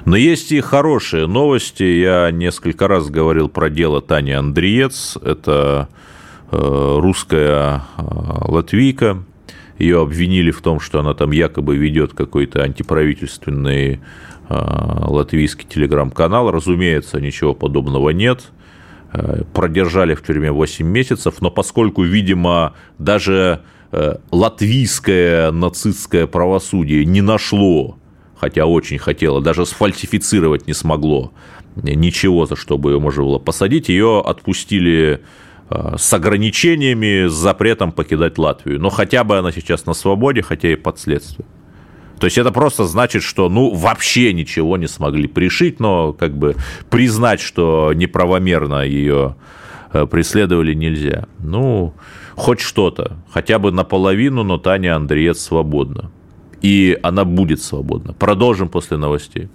Но 0.04 0.16
есть 0.16 0.52
и 0.52 0.60
хорошие 0.60 1.26
новости. 1.26 1.82
Я 1.82 2.30
несколько 2.30 2.88
раз 2.88 3.08
говорил 3.08 3.48
про 3.48 3.70
дело 3.70 4.00
Тани 4.00 4.32
Андреец. 4.32 5.16
Это 5.22 5.88
э, 6.50 6.98
русская 7.00 7.82
э, 7.96 8.02
латвийка. 8.48 9.22
Ее 9.78 10.00
обвинили 10.00 10.50
в 10.50 10.60
том, 10.62 10.80
что 10.80 11.00
она 11.00 11.14
там 11.14 11.32
якобы 11.32 11.76
ведет 11.76 12.12
какой-то 12.12 12.62
антиправительственный 12.62 14.00
э, 14.48 14.54
латвийский 14.54 15.66
телеграм-канал. 15.68 16.50
Разумеется, 16.50 17.20
ничего 17.20 17.54
подобного 17.54 18.10
нет 18.10 18.52
продержали 19.54 20.14
в 20.14 20.22
тюрьме 20.22 20.52
8 20.52 20.84
месяцев, 20.86 21.40
но 21.40 21.50
поскольку, 21.50 22.02
видимо, 22.02 22.74
даже 22.98 23.62
латвийское 24.30 25.52
нацистское 25.52 26.26
правосудие 26.26 27.06
не 27.06 27.22
нашло 27.22 27.96
хотя 28.38 28.66
очень 28.66 28.98
хотела, 28.98 29.40
даже 29.40 29.66
сфальсифицировать 29.66 30.66
не 30.66 30.74
смогло 30.74 31.32
ничего, 31.76 32.46
за 32.46 32.56
что 32.56 32.78
бы 32.78 32.92
ее 32.92 33.00
можно 33.00 33.22
было 33.22 33.38
посадить, 33.38 33.88
ее 33.88 34.22
отпустили 34.24 35.20
э, 35.70 35.94
с 35.98 36.12
ограничениями, 36.12 37.28
с 37.28 37.32
запретом 37.32 37.92
покидать 37.92 38.38
Латвию. 38.38 38.80
Но 38.80 38.90
хотя 38.90 39.24
бы 39.24 39.38
она 39.38 39.52
сейчас 39.52 39.86
на 39.86 39.92
свободе, 39.92 40.42
хотя 40.42 40.72
и 40.72 40.76
под 40.76 40.98
следствием. 40.98 41.46
То 42.18 42.26
есть 42.26 42.38
это 42.38 42.50
просто 42.50 42.86
значит, 42.86 43.22
что 43.22 43.50
ну 43.50 43.74
вообще 43.74 44.32
ничего 44.32 44.78
не 44.78 44.88
смогли 44.88 45.26
пришить, 45.26 45.80
но 45.80 46.14
как 46.14 46.36
бы 46.36 46.56
признать, 46.88 47.40
что 47.40 47.92
неправомерно 47.94 48.86
ее 48.86 49.36
э, 49.92 50.06
преследовали 50.06 50.72
нельзя. 50.72 51.26
Ну, 51.40 51.92
хоть 52.34 52.60
что-то, 52.60 53.18
хотя 53.30 53.58
бы 53.58 53.70
наполовину, 53.70 54.44
но 54.44 54.56
Таня 54.56 54.96
Андреец 54.96 55.40
свободна 55.40 56.10
и 56.66 56.98
она 57.00 57.24
будет 57.24 57.62
свободна. 57.62 58.12
Продолжим 58.12 58.68
после 58.68 58.96
новостей. 58.96 59.48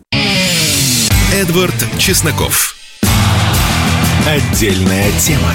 Эдвард 1.34 1.76
Чесноков. 1.98 2.74
Отдельная 4.26 5.12
тема. 5.20 5.52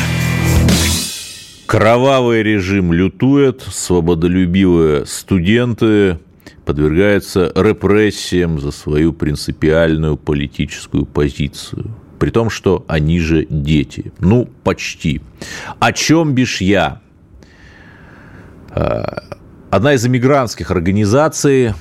Кровавый 1.65 2.43
режим 2.43 2.93
лютует, 2.93 3.63
свободолюбивые 3.63 5.07
студенты 5.07 6.19
подвергаются 6.67 7.51
репрессиям 7.55 8.61
за 8.61 8.71
свою 8.71 9.15
принципиальную 9.15 10.19
политическую 10.19 11.07
позицию. 11.07 11.91
При 12.19 12.29
том, 12.29 12.51
что 12.51 12.85
они 12.87 13.19
же 13.19 13.47
дети. 13.49 14.13
Ну, 14.19 14.47
почти. 14.63 15.23
О 15.79 15.93
чем 15.95 16.35
бишь 16.35 16.61
я? 16.61 17.01
Одна 19.77 19.93
из 19.93 20.07
иммигрантских 20.07 20.71
организаций, 20.71 21.75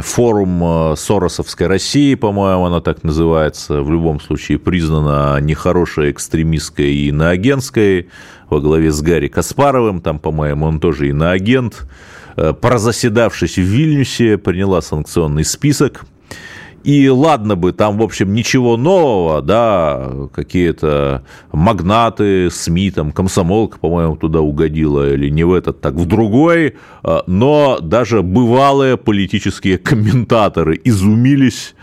форум 0.00 0.64
э, 0.64 0.96
Соросовской 0.96 1.66
России, 1.66 2.14
по-моему, 2.14 2.64
она 2.64 2.80
так 2.80 3.04
называется, 3.04 3.82
в 3.82 3.92
любом 3.92 4.20
случае 4.20 4.58
признана 4.58 5.38
нехорошей, 5.38 6.12
экстремистской 6.12 6.86
и 6.86 7.08
иноагентской, 7.08 8.08
во 8.48 8.58
главе 8.58 8.90
с 8.90 9.02
Гарри 9.02 9.28
Каспаровым, 9.28 10.00
там, 10.00 10.18
по-моему, 10.18 10.64
он 10.64 10.80
тоже 10.80 11.10
иноагент, 11.10 11.86
э, 12.38 12.54
прозаседавшись 12.54 13.58
в 13.58 13.60
Вильнюсе, 13.60 14.38
приняла 14.38 14.80
санкционный 14.80 15.44
список– 15.44 16.06
и 16.84 17.08
ладно 17.08 17.56
бы, 17.56 17.72
там, 17.72 17.98
в 17.98 18.02
общем, 18.02 18.34
ничего 18.34 18.76
нового, 18.76 19.42
да, 19.42 20.10
какие-то 20.32 21.22
магнаты, 21.52 22.50
СМИ, 22.50 22.90
там, 22.90 23.12
комсомолка, 23.12 23.78
по-моему, 23.78 24.16
туда 24.16 24.40
угодила, 24.40 25.12
или 25.12 25.28
не 25.28 25.44
в 25.44 25.52
этот, 25.52 25.80
так 25.80 25.94
в 25.94 26.06
другой, 26.06 26.76
а, 27.02 27.22
но 27.26 27.78
даже 27.80 28.22
бывалые 28.22 28.96
политические 28.96 29.78
комментаторы 29.78 30.80
изумились 30.84 31.74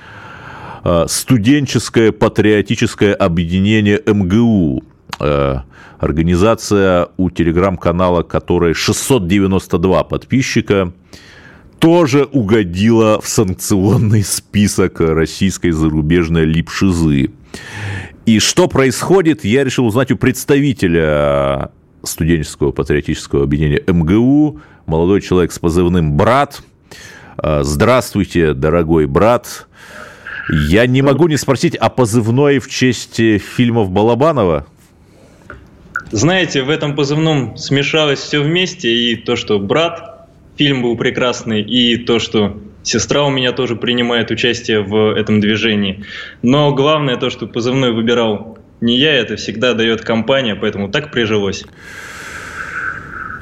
а, 0.83 1.05
студенческое 1.07 2.11
патриотическое 2.11 3.13
объединение 3.13 4.01
МГУ, 4.05 4.83
а, 5.19 5.63
организация 5.99 7.09
у 7.17 7.29
телеграм-канала, 7.29 8.23
которой 8.23 8.73
692 8.73 10.03
подписчика, 10.03 10.93
тоже 11.79 12.25
угодила 12.25 13.19
в 13.21 13.27
санкционный 13.27 14.23
список 14.23 14.99
российской 14.99 15.71
зарубежной 15.71 16.45
липшизы. 16.45 17.31
И 18.25 18.39
что 18.39 18.67
происходит, 18.67 19.45
я 19.45 19.63
решил 19.63 19.85
узнать 19.85 20.11
у 20.11 20.17
представителя 20.17 21.71
студенческого 22.03 22.71
патриотического 22.71 23.43
объединения 23.43 23.83
МГУ, 23.87 24.61
молодой 24.85 25.21
человек 25.21 25.51
с 25.51 25.59
позывным 25.59 26.15
«Брат». 26.15 26.61
Здравствуйте, 27.41 28.53
дорогой 28.53 29.07
брат. 29.07 29.67
Я 30.51 30.85
не 30.87 31.01
могу 31.01 31.27
не 31.27 31.37
спросить, 31.37 31.75
а 31.75 31.89
позывной 31.89 32.59
в 32.59 32.67
честь 32.69 33.15
фильмов 33.15 33.91
Балабанова? 33.91 34.67
Знаете, 36.11 36.63
в 36.63 36.69
этом 36.69 36.95
позывном 36.95 37.55
смешалось 37.55 38.19
все 38.19 38.41
вместе, 38.41 38.89
и 38.89 39.15
то, 39.15 39.35
что 39.35 39.59
брат 39.59 40.18
фильм 40.59 40.81
был 40.81 40.97
прекрасный, 40.97 41.61
и 41.61 41.95
то, 41.95 42.19
что 42.19 42.59
сестра 42.83 43.23
у 43.23 43.29
меня 43.29 43.53
тоже 43.53 43.77
принимает 43.77 44.29
участие 44.29 44.81
в 44.81 45.15
этом 45.15 45.39
движении. 45.39 46.03
Но 46.41 46.73
главное 46.75 47.15
то, 47.15 47.29
что 47.29 47.47
позывной 47.47 47.93
выбирал 47.93 48.57
не 48.81 48.99
я, 48.99 49.13
это 49.13 49.37
всегда 49.37 49.73
дает 49.73 50.01
компания, 50.01 50.55
поэтому 50.55 50.89
так 50.89 51.13
прижилось. 51.13 51.63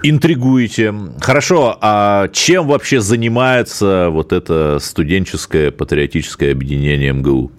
Интригуете. 0.04 0.94
Хорошо, 1.20 1.76
а 1.82 2.28
чем 2.28 2.68
вообще 2.68 3.02
занимается 3.02 4.10
вот 4.12 4.32
это 4.32 4.78
студенческое 4.80 5.72
патриотическое 5.72 6.52
объединение 6.52 7.14
МГУ? 7.14 7.52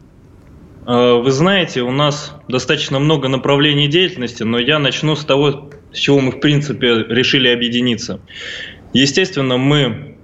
Э, 0.86 1.20
вы 1.20 1.32
знаете, 1.32 1.82
у 1.82 1.90
нас 1.90 2.32
достаточно 2.46 3.00
много 3.00 3.26
направлений 3.26 3.88
деятельности, 3.88 4.44
но 4.44 4.60
я 4.60 4.78
начну 4.78 5.16
с 5.16 5.24
того, 5.24 5.68
с 5.92 5.98
чего 5.98 6.20
мы, 6.20 6.30
в 6.30 6.38
принципе, 6.38 7.04
решили 7.08 7.48
объединиться. 7.48 8.20
Естественно, 8.92 9.57
мы, 9.57 10.16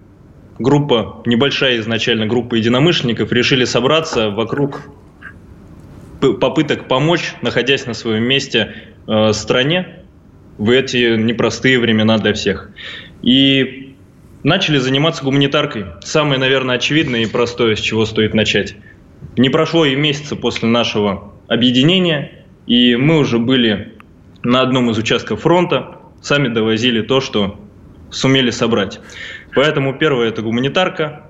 группа, 0.58 1.22
небольшая 1.26 1.78
изначально 1.78 2.26
группа 2.26 2.54
единомышленников, 2.54 3.32
решили 3.32 3.64
собраться 3.64 4.30
вокруг 4.30 4.82
попыток 6.20 6.88
помочь, 6.88 7.34
находясь 7.42 7.86
на 7.86 7.94
своем 7.94 8.24
месте, 8.24 8.74
э, 9.06 9.32
стране 9.32 10.04
в 10.56 10.70
эти 10.70 11.16
непростые 11.16 11.78
времена 11.78 12.18
для 12.18 12.32
всех. 12.32 12.70
И 13.22 13.96
начали 14.42 14.78
заниматься 14.78 15.24
гуманитаркой. 15.24 15.86
Самое, 16.02 16.38
наверное, 16.38 16.76
очевидное 16.76 17.22
и 17.22 17.26
простое, 17.26 17.76
с 17.76 17.80
чего 17.80 18.06
стоит 18.06 18.34
начать– 18.34 18.76
не 19.36 19.50
прошло 19.50 19.84
и 19.84 19.96
месяца 19.96 20.36
после 20.36 20.68
нашего 20.68 21.32
объединения, 21.48 22.44
и 22.66 22.96
мы 22.96 23.18
уже 23.18 23.38
были 23.38 23.94
на 24.42 24.60
одном 24.60 24.90
из 24.90 24.98
участков 24.98 25.42
фронта, 25.42 25.98
сами 26.22 26.48
довозили 26.48 27.02
то, 27.02 27.20
что 27.20 27.58
сумели 28.14 28.50
собрать. 28.50 29.00
Поэтому 29.54 29.98
первое– 29.98 30.28
это 30.30 30.42
гуманитарка, 30.42 31.22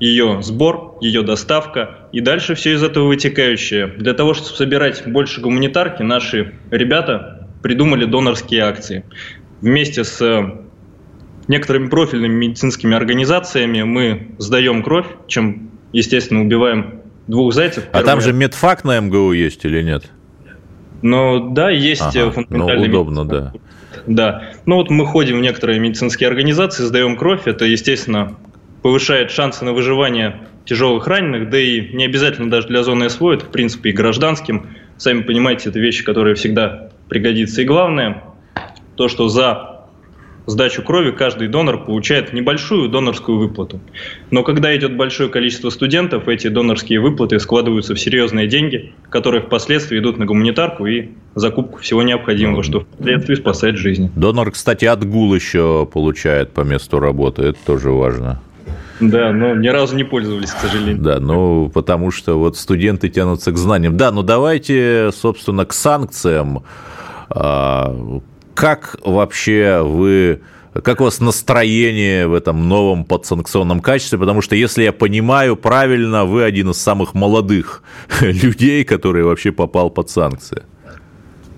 ее 0.00 0.42
сбор, 0.42 0.96
ее 1.00 1.22
доставка 1.22 2.08
и 2.12 2.20
дальше 2.20 2.54
все 2.54 2.74
из 2.74 2.82
этого 2.82 3.08
вытекающее. 3.08 3.86
Для 3.86 4.14
того, 4.14 4.34
чтобы 4.34 4.50
собирать 4.50 5.02
больше 5.06 5.40
гуманитарки, 5.40 6.02
наши 6.02 6.54
ребята 6.70 7.48
придумали 7.62 8.04
донорские 8.04 8.62
акции. 8.62 9.04
Вместе 9.60 10.04
с 10.04 10.20
некоторыми 11.48 11.88
профильными 11.88 12.46
медицинскими 12.46 12.94
организациями 12.94 13.82
мы 13.82 14.28
сдаем 14.38 14.82
кровь, 14.82 15.06
чем, 15.26 15.70
естественно, 15.92 16.42
убиваем 16.42 17.00
двух 17.26 17.52
зайцев. 17.52 17.84
А 17.92 18.02
там 18.02 18.20
же 18.20 18.32
медфак 18.32 18.84
на 18.84 19.00
МГУ 19.00 19.32
есть 19.32 19.64
или 19.64 19.82
нет? 19.82 20.04
Ну 21.02 21.50
да, 21.50 21.70
есть 21.70 22.02
ага, 22.02 22.18
э, 22.18 22.30
фундаментальный 22.30 22.88
ну, 22.88 23.00
удобно, 23.00 23.24
медицинский. 23.24 23.58
да. 23.58 23.67
Да. 24.08 24.52
Ну 24.64 24.76
вот 24.76 24.90
мы 24.90 25.06
ходим 25.06 25.38
в 25.38 25.42
некоторые 25.42 25.78
медицинские 25.78 26.28
организации, 26.28 26.84
сдаем 26.84 27.16
кровь. 27.16 27.42
Это, 27.44 27.66
естественно, 27.66 28.36
повышает 28.82 29.30
шансы 29.30 29.64
на 29.64 29.72
выживание 29.72 30.40
тяжелых 30.64 31.06
раненых, 31.06 31.50
да 31.50 31.58
и 31.58 31.94
не 31.94 32.04
обязательно 32.04 32.50
даже 32.50 32.68
для 32.68 32.82
зоны 32.82 33.08
СВО, 33.08 33.32
это, 33.32 33.46
в 33.46 33.50
принципе, 33.50 33.90
и 33.90 33.92
гражданским. 33.92 34.70
Сами 34.96 35.22
понимаете, 35.22 35.70
это 35.70 35.78
вещи, 35.78 36.04
которые 36.04 36.34
всегда 36.34 36.90
пригодятся. 37.08 37.62
И 37.62 37.64
главное, 37.64 38.24
то, 38.96 39.08
что 39.08 39.28
за 39.28 39.77
сдачу 40.48 40.82
крови 40.82 41.10
каждый 41.10 41.48
донор 41.48 41.84
получает 41.84 42.32
небольшую 42.32 42.88
донорскую 42.88 43.38
выплату. 43.38 43.80
Но 44.30 44.42
когда 44.42 44.74
идет 44.76 44.96
большое 44.96 45.28
количество 45.28 45.70
студентов, 45.70 46.26
эти 46.28 46.48
донорские 46.48 47.00
выплаты 47.00 47.38
складываются 47.38 47.94
в 47.94 48.00
серьезные 48.00 48.48
деньги, 48.48 48.92
которые 49.10 49.42
впоследствии 49.42 49.98
идут 49.98 50.18
на 50.18 50.26
гуманитарку 50.26 50.86
и 50.86 51.08
закупку 51.34 51.78
всего 51.78 52.02
необходимого, 52.02 52.62
что 52.62 52.80
впоследствии 52.80 53.34
спасает 53.34 53.76
жизни. 53.76 54.10
Донор, 54.16 54.50
кстати, 54.50 54.86
отгул 54.86 55.34
еще 55.34 55.86
получает 55.92 56.52
по 56.52 56.62
месту 56.62 56.98
работы, 56.98 57.42
это 57.42 57.58
тоже 57.66 57.90
важно. 57.90 58.40
Да, 59.00 59.32
но 59.32 59.54
ни 59.54 59.68
разу 59.68 59.94
не 59.94 60.02
пользовались, 60.02 60.50
к 60.50 60.58
сожалению. 60.58 60.98
Да, 60.98 61.20
ну, 61.20 61.70
потому 61.72 62.10
что 62.10 62.38
вот 62.38 62.56
студенты 62.56 63.08
тянутся 63.08 63.52
к 63.52 63.56
знаниям. 63.56 63.96
Да, 63.96 64.10
ну 64.10 64.22
давайте, 64.22 65.10
собственно, 65.12 65.64
к 65.66 65.72
санкциям. 65.72 66.64
Как 68.58 68.96
вообще 69.04 69.82
вы 69.84 70.40
как 70.82 71.00
у 71.00 71.04
вас 71.04 71.20
настроение 71.20 72.26
в 72.26 72.34
этом 72.34 72.68
новом 72.68 73.04
подсанкционном 73.04 73.78
качестве? 73.80 74.18
Потому 74.18 74.42
что, 74.42 74.56
если 74.56 74.82
я 74.82 74.92
понимаю 74.92 75.54
правильно, 75.54 76.24
вы 76.24 76.42
один 76.42 76.70
из 76.70 76.78
самых 76.78 77.14
молодых 77.14 77.84
людей, 78.20 78.82
который 78.82 79.22
вообще 79.22 79.52
попал 79.52 79.90
под 79.90 80.10
санкции. 80.10 80.64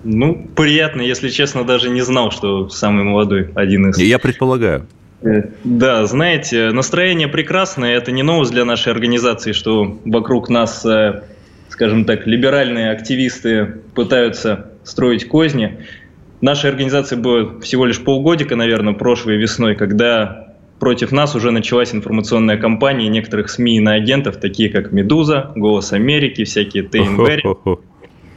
Ну, 0.03 0.47
приятно, 0.55 1.01
если 1.01 1.29
честно, 1.29 1.63
даже 1.63 1.89
не 1.89 2.01
знал, 2.01 2.29
что 2.29 2.69
самый 2.69 3.03
молодой 3.03 3.49
один 3.55 3.89
из. 3.89 3.97
Я 3.97 4.19
предполагаю. 4.19 4.85
Э, 5.23 5.45
да, 5.63 6.05
знаете, 6.05 6.71
настроение 6.71 7.27
прекрасное. 7.27 7.95
Это 7.95 8.11
не 8.11 8.21
новость 8.21 8.51
для 8.51 8.63
нашей 8.63 8.93
организации, 8.93 9.53
что 9.53 9.99
вокруг 10.05 10.49
нас, 10.49 10.85
э, 10.85 11.23
скажем 11.69 12.05
так, 12.05 12.27
либеральные 12.27 12.91
активисты 12.91 13.77
пытаются 13.95 14.67
строить 14.83 15.27
козни. 15.27 15.79
Нашей 16.41 16.71
организации 16.71 17.15
было 17.15 17.59
всего 17.61 17.85
лишь 17.85 18.03
полгодика, 18.03 18.55
наверное, 18.55 18.93
прошлой 18.93 19.37
весной, 19.37 19.75
когда 19.75 20.55
против 20.79 21.11
нас 21.11 21.35
уже 21.35 21.51
началась 21.51 21.93
информационная 21.93 22.57
кампания 22.57 23.07
некоторых 23.07 23.49
СМИ 23.49 23.77
и 23.77 23.79
на 23.79 23.93
агентов, 23.93 24.37
такие 24.37 24.69
как 24.69 24.91
«Медуза», 24.91 25.51
«Голос 25.55 25.93
Америки», 25.93 26.43
всякие 26.43 26.83
ТНВ 26.83 27.79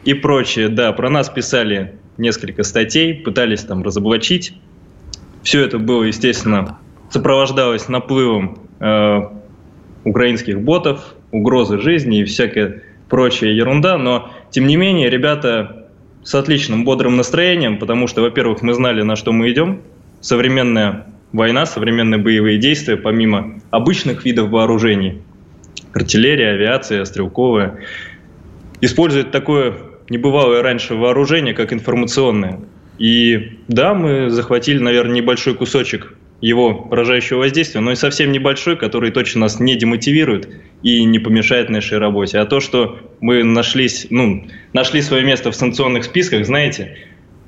и 0.05 0.13
прочее. 0.13 0.69
Да, 0.69 0.93
про 0.93 1.09
нас 1.09 1.31
писали 1.31 1.95
несколько 2.19 2.63
статей, 2.63 3.15
пытались 3.15 3.63
там 3.63 3.83
разоблачить. 3.83 4.55
Все 5.43 5.65
это 5.65 5.79
было, 5.79 6.03
естественно, 6.05 6.79
сопровождалось 7.09 7.89
наплывом 7.89 8.59
э, 8.81 9.21
украинских 10.05 10.61
ботов, 10.61 11.15
угрозы 11.31 11.79
жизни 11.79 12.21
и 12.21 12.25
всякая 12.25 12.83
прочая 13.09 13.51
ерунда, 13.51 13.97
но, 13.97 14.31
тем 14.51 14.67
не 14.67 14.77
менее, 14.77 15.09
ребята 15.09 15.84
с 16.25 16.35
отличным 16.35 16.85
бодрым 16.85 17.17
настроением, 17.17 17.79
потому 17.79 18.07
что, 18.07 18.23
во-первых, 18.23 18.63
мы 18.63 18.75
знали, 18.75 19.03
на 19.03 19.15
что 19.15 19.33
мы 19.33 19.53
идем. 19.53 19.83
Современная 20.21 21.07
война, 21.33 21.67
современные 21.67 22.19
боевые 22.19 22.59
действия, 22.59 22.97
помимо 22.97 23.61
обычных 23.71 24.25
видов 24.25 24.49
вооружений, 24.49 25.21
артиллерия, 25.93 26.51
авиация, 26.51 27.05
стрелковая, 27.05 27.81
использует 28.81 29.31
такое 29.31 29.75
небывалое 30.09 30.63
раньше 30.63 30.95
вооружение, 30.95 31.55
как 31.55 31.73
информационное. 31.73 32.61
И 32.99 33.59
да, 33.69 33.93
мы 33.95 34.31
захватили, 34.31 34.79
наверное, 34.79 35.17
небольшой 35.17 35.55
кусочек 35.55 36.15
его 36.41 36.75
поражающего 36.75 37.39
воздействия, 37.39 37.81
но 37.81 37.93
и 37.93 37.97
совсем 37.97 38.33
небольшой, 38.33 38.77
который 38.77 39.11
точно 39.11 39.43
нас 39.43 39.61
не 39.61 39.77
демотивирует 39.77 40.49
и 40.85 41.03
не 41.05 41.19
помешает 41.19 41.71
нашей 41.71 41.99
работе. 41.99 42.39
А 42.39 42.45
то, 42.45 42.61
что 42.61 43.01
мы 43.21 43.43
нашлись, 43.43 44.07
ну, 44.11 44.47
нашли 44.75 45.01
свое 45.01 45.25
место 45.25 45.51
в 45.51 45.57
санкционных 45.57 46.05
списках, 46.05 46.45
знаете, 46.45 46.99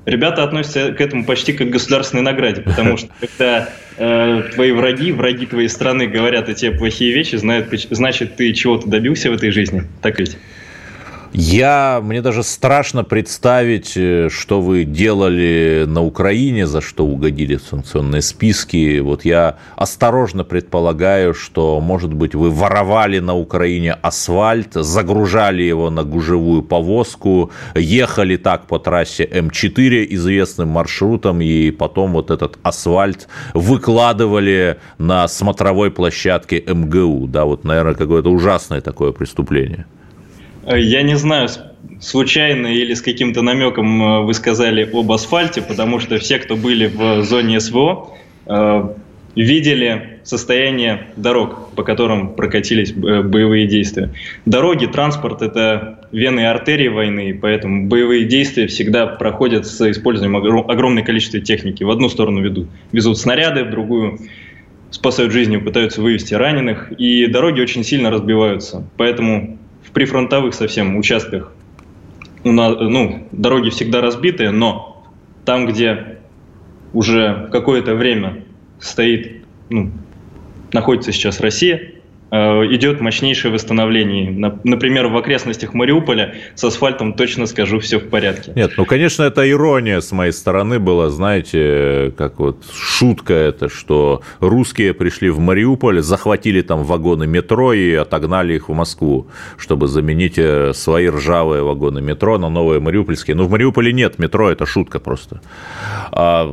ребята 0.06 0.42
относятся 0.42 0.92
к 0.92 1.00
этому 1.02 1.24
почти 1.24 1.52
как 1.52 1.68
к 1.68 1.70
государственной 1.70 2.22
награде, 2.22 2.62
потому 2.62 2.96
что 2.96 3.08
когда 3.20 3.68
э, 3.98 4.42
твои 4.54 4.72
враги, 4.72 5.12
враги 5.12 5.44
твоей 5.44 5.68
страны 5.68 6.06
говорят 6.06 6.48
о 6.48 6.54
тебе 6.54 6.72
плохие 6.72 7.12
вещи, 7.12 7.36
знают, 7.36 7.68
значит, 7.90 8.36
ты 8.36 8.52
чего-то 8.54 8.88
добился 8.88 9.30
в 9.30 9.34
этой 9.34 9.50
жизни. 9.50 9.82
Так 10.00 10.18
ведь? 10.18 10.38
Я, 11.38 12.00
мне 12.02 12.22
даже 12.22 12.42
страшно 12.42 13.04
представить, 13.04 13.92
э, 13.94 14.30
что 14.30 14.62
вы 14.62 14.84
делали 14.84 15.84
на 15.86 16.02
Украине, 16.02 16.66
за 16.66 16.80
что 16.80 17.04
угодили 17.04 17.56
в 17.56 17.62
санкционные 17.62 18.22
списки. 18.22 19.00
Вот 19.00 19.26
я 19.26 19.58
осторожно 19.76 20.44
предполагаю, 20.44 21.34
что, 21.34 21.78
может 21.80 22.14
быть, 22.14 22.34
вы 22.34 22.50
воровали 22.50 23.18
на 23.18 23.34
Украине 23.36 23.92
асфальт, 23.92 24.72
загружали 24.72 25.62
его 25.62 25.90
на 25.90 26.04
гужевую 26.04 26.62
повозку, 26.62 27.50
ехали 27.74 28.38
так 28.38 28.66
по 28.66 28.78
трассе 28.78 29.26
М4 29.26 30.06
известным 30.08 30.70
маршрутом, 30.70 31.42
и 31.42 31.70
потом 31.70 32.12
вот 32.12 32.30
этот 32.30 32.58
асфальт 32.62 33.28
выкладывали 33.52 34.78
на 34.96 35.28
смотровой 35.28 35.90
площадке 35.90 36.64
МГУ. 36.66 37.26
Да, 37.26 37.44
вот, 37.44 37.64
наверное, 37.64 37.94
какое-то 37.94 38.30
ужасное 38.30 38.80
такое 38.80 39.12
преступление. 39.12 39.84
Э, 40.66 40.78
я 40.78 41.02
не 41.02 41.16
знаю, 41.16 41.48
случайно 42.00 42.66
или 42.66 42.94
с 42.94 43.00
каким-то 43.00 43.42
намеком 43.42 44.02
э, 44.02 44.20
вы 44.22 44.34
сказали 44.34 44.88
об 44.92 45.10
асфальте, 45.12 45.62
потому 45.62 46.00
что 46.00 46.18
все, 46.18 46.38
кто 46.38 46.56
были 46.56 46.86
в 46.86 47.22
зоне 47.22 47.60
СВО, 47.60 48.10
э, 48.46 48.88
видели 49.36 50.18
состояние 50.24 51.08
дорог, 51.16 51.70
по 51.76 51.84
которым 51.84 52.34
прокатились 52.34 52.92
боевые 52.92 53.66
действия. 53.66 54.10
Дороги, 54.46 54.86
транспорт– 54.86 55.42
это 55.42 56.08
вены 56.10 56.40
и 56.40 56.44
артерии 56.44 56.88
войны, 56.88 57.38
поэтому 57.40 57.86
боевые 57.86 58.24
действия 58.24 58.66
всегда 58.66 59.06
проходят 59.06 59.66
с 59.66 59.90
использованием 59.90 60.36
огромного 60.36 61.04
количества 61.04 61.38
техники. 61.38 61.84
В 61.84 61.90
одну 61.90 62.08
сторону 62.08 62.40
ведут, 62.40 62.68
везут 62.92 63.18
снаряды, 63.18 63.64
в 63.64 63.70
другую 63.70 64.18
спасают 64.90 65.32
жизни, 65.32 65.58
пытаются 65.58 66.00
вывести 66.00 66.32
раненых, 66.32 66.90
и 66.92 67.26
дороги 67.26 67.60
очень 67.60 67.84
сильно 67.84 68.10
разбиваются. 68.10 68.88
Поэтому 68.96 69.58
прифронтовых 69.96 70.52
совсем 70.52 70.94
участках. 70.98 71.54
У 72.44 72.52
нас, 72.52 72.76
ну, 72.78 73.28
дороги 73.32 73.70
всегда 73.70 74.02
разбитые, 74.02 74.50
но 74.50 75.06
там, 75.46 75.66
где 75.66 76.18
уже 76.92 77.48
какое-то 77.50 77.94
время 77.94 78.44
стоит, 78.78 79.42
ну, 79.70 79.90
находится 80.74 81.12
сейчас 81.12 81.40
Россия, 81.40 81.92
идет 82.30 83.00
мощнейшее 83.00 83.52
восстановление. 83.52 84.30
Например, 84.64 85.06
в 85.06 85.16
окрестностях 85.16 85.74
Мариуполя 85.74 86.34
с 86.54 86.64
асфальтом 86.64 87.12
точно 87.12 87.46
скажу, 87.46 87.78
все 87.78 87.98
в 87.98 88.08
порядке. 88.08 88.52
Нет, 88.56 88.72
ну, 88.76 88.84
конечно, 88.84 89.22
это 89.22 89.48
ирония 89.48 90.00
с 90.00 90.12
моей 90.12 90.32
стороны 90.32 90.78
была, 90.78 91.10
знаете, 91.10 92.12
как 92.16 92.38
вот 92.38 92.64
шутка 92.74 93.34
это, 93.34 93.68
что 93.68 94.22
русские 94.40 94.92
пришли 94.94 95.30
в 95.30 95.38
Мариуполь, 95.38 96.02
захватили 96.02 96.62
там 96.62 96.82
вагоны 96.82 97.26
метро 97.26 97.72
и 97.72 97.94
отогнали 97.94 98.54
их 98.54 98.68
в 98.68 98.72
Москву, 98.72 99.28
чтобы 99.56 99.86
заменить 99.86 100.38
э, 100.38 100.72
свои 100.74 101.08
ржавые 101.08 101.62
вагоны 101.62 102.02
метро 102.02 102.38
на 102.38 102.48
новые 102.48 102.80
мариупольские. 102.80 103.36
Но 103.36 103.44
в 103.44 103.50
Мариуполе 103.50 103.92
нет 103.92 104.18
метро, 104.18 104.50
это 104.50 104.66
шутка 104.66 104.98
просто. 104.98 105.40
А, 106.10 106.52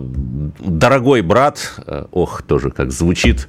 дорогой 0.60 1.22
брат, 1.22 1.76
э, 1.88 2.06
ох, 2.12 2.42
тоже 2.44 2.70
как 2.70 2.92
звучит, 2.92 3.48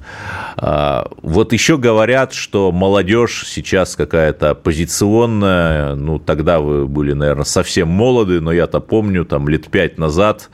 а, 0.57 1.11
вот 1.21 1.53
еще 1.53 1.77
говорят, 1.77 2.14
говорят, 2.15 2.33
что 2.33 2.71
молодежь 2.71 3.43
сейчас 3.45 3.97
какая-то 3.97 4.51
оппозиционная. 4.51 5.95
Ну, 5.95 6.17
тогда 6.17 6.61
вы 6.61 6.87
были, 6.87 7.11
наверное, 7.11 7.43
совсем 7.43 7.89
молоды, 7.89 8.39
но 8.39 8.53
я-то 8.53 8.79
помню, 8.79 9.25
там, 9.25 9.49
лет 9.49 9.67
пять 9.67 9.97
назад 9.97 10.49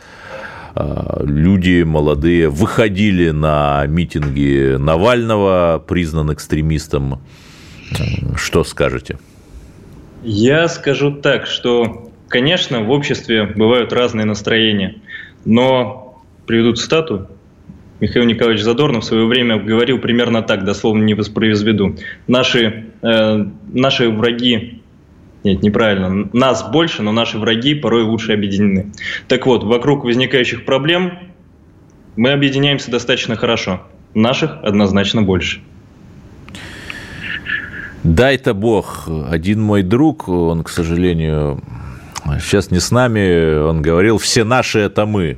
а, 0.74 1.22
люди 1.24 1.84
молодые 1.84 2.50
выходили 2.50 3.30
на 3.30 3.86
митинги 3.86 4.76
Навального, 4.78 5.84
признан 5.88 6.34
экстремистом. 6.34 7.22
Что 8.36 8.64
скажете? 8.64 9.20
Я 10.24 10.68
скажу 10.68 11.12
так, 11.12 11.46
что, 11.46 12.10
конечно, 12.28 12.82
в 12.82 12.90
обществе 12.90 13.46
бывают 13.46 13.94
разные 13.94 14.26
настроения, 14.26 14.96
но 15.46 16.24
приведу 16.48 16.74
цитату 16.74 17.28
Михаил 18.02 18.26
Николаевич 18.26 18.64
Задорнов 18.64 19.04
в 19.04 19.08
свое 19.08 19.28
время 19.28 19.58
говорил 19.60 20.00
примерно 20.00 20.42
так, 20.42 20.66
дословно 20.66 21.04
не 21.04 21.14
воспроизведу. 21.14 21.96
Наши, 22.28 22.88
э, 23.04 23.46
наши 23.72 24.10
враги, 24.10 24.82
нет, 25.44 25.62
неправильно, 25.62 26.28
нас 26.34 26.68
больше, 26.68 27.04
но 27.04 27.12
наши 27.12 27.38
враги 27.38 27.76
порой 27.76 28.04
лучше 28.04 28.34
объединены. 28.34 28.92
Так 29.28 29.46
вот, 29.46 29.64
вокруг 29.64 30.04
возникающих 30.04 30.66
проблем 30.66 31.20
мы 32.16 32.32
объединяемся 32.32 32.90
достаточно 32.90 33.36
хорошо. 33.36 33.84
Наших 34.16 34.58
однозначно 34.64 35.22
больше. 35.22 35.62
Дай-то 38.04 38.56
бог, 38.56 39.08
один 39.30 39.62
мой 39.62 39.84
друг, 39.84 40.28
он, 40.28 40.64
к 40.64 40.70
сожалению, 40.70 41.62
сейчас 42.40 42.72
не 42.72 42.80
с 42.80 42.90
нами, 42.90 43.60
он 43.60 43.84
говорил, 43.84 44.18
все 44.18 44.44
наши 44.44 44.80
это 44.80 45.06
мы. 45.06 45.38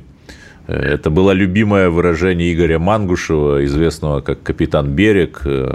Это 0.66 1.10
было 1.10 1.32
любимое 1.32 1.90
выражение 1.90 2.52
Игоря 2.54 2.78
Мангушева, 2.78 3.64
известного 3.66 4.22
как 4.22 4.42
капитан 4.42 4.88
Берег, 4.94 5.42
э, 5.44 5.68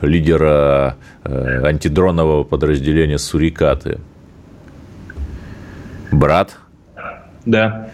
лидера 0.00 0.96
э, 1.24 1.66
антидронового 1.66 2.44
подразделения 2.44 3.18
«Сурикаты». 3.18 3.98
Брат? 6.10 6.56
Да. 7.44 7.90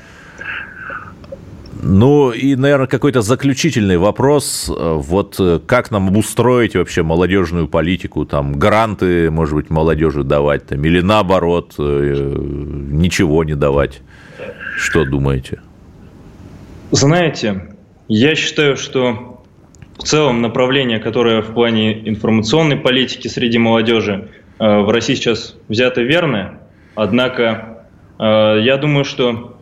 Ну 1.82 2.30
и, 2.30 2.54
наверное, 2.54 2.86
какой-то 2.86 3.22
заключительный 3.22 3.96
вопрос. 3.96 4.70
Вот 4.72 5.40
как 5.66 5.90
нам 5.90 6.06
обустроить 6.06 6.76
вообще 6.76 7.02
молодежную 7.02 7.66
политику? 7.66 8.24
Там 8.24 8.52
гранты, 8.52 9.28
может 9.32 9.56
быть, 9.56 9.70
молодежи 9.70 10.22
давать, 10.22 10.66
там, 10.66 10.84
или 10.84 11.00
наоборот, 11.00 11.74
э, 11.78 12.34
ничего 12.36 13.42
не 13.42 13.56
давать? 13.56 14.02
Что 14.76 15.04
думаете? 15.04 15.58
Знаете, 16.92 17.62
я 18.06 18.34
считаю, 18.34 18.76
что 18.76 19.42
в 19.96 20.02
целом 20.02 20.42
направление, 20.42 20.98
которое 20.98 21.40
в 21.40 21.54
плане 21.54 22.06
информационной 22.06 22.76
политики 22.76 23.28
среди 23.28 23.56
молодежи 23.56 24.28
э, 24.58 24.80
в 24.80 24.90
России 24.90 25.14
сейчас 25.14 25.56
взято 25.68 26.02
верное, 26.02 26.60
однако 26.94 27.86
э, 28.18 28.58
я 28.62 28.76
думаю, 28.76 29.06
что, 29.06 29.56